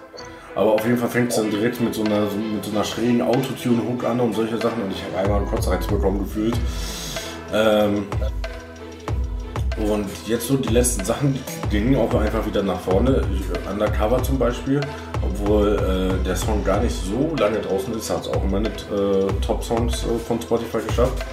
[0.59, 3.23] Aber auf jeden Fall fängt es dann direkt mit so einer, mit so einer schrägen
[3.23, 6.57] Autotune-Hook an und solche Sachen und ich habe einmal einen Kotzreiz bekommen gefühlt.
[7.55, 8.07] Ähm,
[9.77, 11.39] und jetzt so die letzten Sachen
[11.71, 13.23] gingen auch einfach wieder nach vorne.
[13.71, 14.81] Undercover zum Beispiel,
[15.23, 18.85] obwohl äh, der Song gar nicht so lange draußen ist, hat es auch immer nicht
[18.91, 21.25] äh, Top-Songs äh, von Spotify geschafft.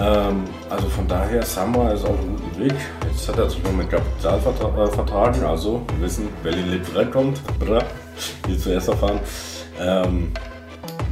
[0.00, 2.74] Ähm, also von daher, Summer ist auf einem guten Weg.
[3.06, 7.42] Jetzt hat er sich noch mit Kapital vertra äh, vertragen, also wissen, Berlin lebt reinkommt.
[8.46, 9.20] Hier zuerst erfahren.
[9.80, 10.32] Ähm,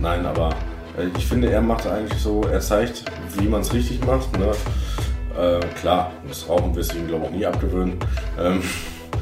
[0.01, 0.51] nein, aber
[0.99, 3.05] äh, ich finde, er macht eigentlich so, er zeigt,
[3.39, 4.29] wie man es richtig macht.
[4.39, 4.53] Ne?
[5.39, 7.97] Äh, klar, das Rauchen wirst du ihm glaube ich auch nie abgewöhnen.
[8.41, 8.63] Ähm,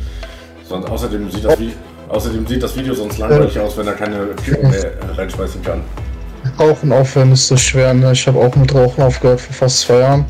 [0.69, 1.73] sonst, außerdem, sieht das Vi-
[2.09, 5.83] außerdem sieht das Video sonst langweilig aus, wenn er keine Kippen mehr reinschmeißen kann.
[6.59, 8.13] Rauchen aufhören ist so schwer, ne?
[8.13, 10.25] Ich habe auch mit Rauchen aufgehört vor fast zwei Jahren.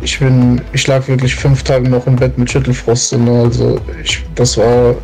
[0.00, 3.42] Ich bin, ich lag wirklich fünf Tage noch im Bett mit Schüttelfrost, ne?
[3.42, 4.94] Also ich, das war,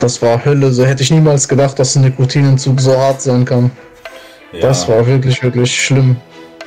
[0.00, 0.72] das war Hölle.
[0.72, 3.70] So hätte ich niemals gedacht, dass ein Nikotinentzug so hart sein kann.
[4.52, 4.60] Ja.
[4.60, 6.16] Das war wirklich, wirklich schlimm.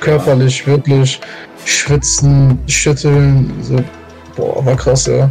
[0.00, 1.20] Körperlich, wirklich
[1.64, 3.76] schwitzen, schütteln, so,
[4.36, 5.30] boah, war krass, ja.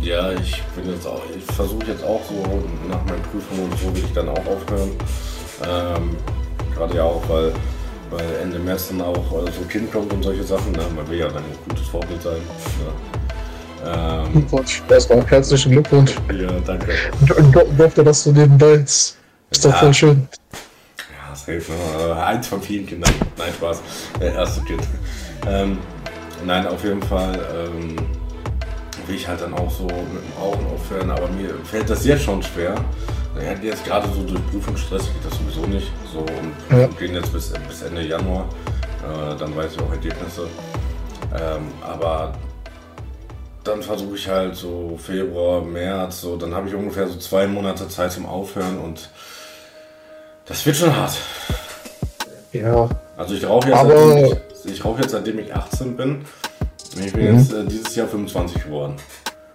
[0.00, 2.42] Ja, ich bin jetzt auch, ich versuche jetzt auch so
[2.88, 4.90] nach meinen Prüfungen und so will ich dann auch aufhören.
[5.66, 6.16] Ähm,
[6.74, 7.52] Gerade ja auch, weil,
[8.10, 10.72] weil Ende März dann auch äh, so ein Kind kommt und solche Sachen.
[10.72, 10.82] Ne?
[10.94, 12.34] Man will ja dann ein gutes Vorbild sein.
[12.34, 13.23] Ne?
[13.84, 14.82] Ähm, Glückwunsch.
[14.88, 16.14] Erstmal herzlichen Glückwunsch.
[16.32, 16.92] ja, danke.
[17.20, 18.74] Ich durfte das so nebenbei.
[18.74, 19.16] Ist
[19.50, 19.76] ist doch Ja.
[19.76, 20.28] voll schön.
[20.98, 21.52] Ja, safe.
[21.72, 22.08] Ne?
[22.08, 23.12] Äh, Eins von vielen Kindern.
[23.36, 23.80] Nein, Spaß.
[24.20, 24.82] Der erste Kind.
[25.46, 25.78] Ähm,
[26.44, 27.38] nein, auf jeden Fall.
[27.54, 27.96] Ähm,
[29.06, 32.22] will ich halt dann auch so mit dem Rauchen aufhören, aber mir fällt das jetzt
[32.24, 32.74] schon schwer.
[33.36, 35.92] Ja, jetzt gerade so durch Prüfungsstress geht das sowieso nicht.
[36.10, 36.88] So und Ja.
[36.88, 38.46] wir gehen jetzt bis, bis Ende Januar.
[39.02, 40.46] Äh, dann weiß ich auch Ergebnisse.
[41.34, 42.32] Ähm, aber
[43.64, 47.88] dann versuche ich halt so Februar, März, so, dann habe ich ungefähr so zwei Monate
[47.88, 49.08] Zeit zum Aufhören und
[50.46, 51.14] das wird schon hart.
[52.52, 56.24] Ja, Also ich rauche jetzt, Aber- seitdem ich, ich rauche jetzt seitdem ich 18 bin.
[57.04, 58.94] Ich bin jetzt äh, dieses Jahr 25 geworden.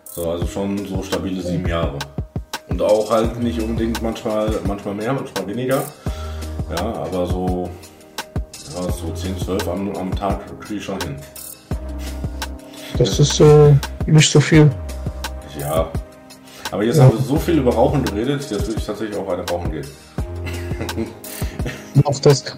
[0.03, 1.97] So, also schon so stabile sieben Jahre.
[2.67, 5.83] Und auch halt nicht unbedingt manchmal, manchmal mehr, manchmal weniger.
[6.75, 7.69] Ja, aber so,
[8.75, 11.15] ja, so 10, 12 am, am Tag kriege ich schon hin.
[12.97, 13.73] das ist äh,
[14.11, 14.69] nicht so viel.
[15.59, 15.91] Ja.
[16.71, 19.45] Aber jetzt haben wir so viel über Rauchen geredet, jetzt würde ich tatsächlich auch weiter
[19.51, 19.87] rauchen gehen.
[21.95, 22.57] Mach das.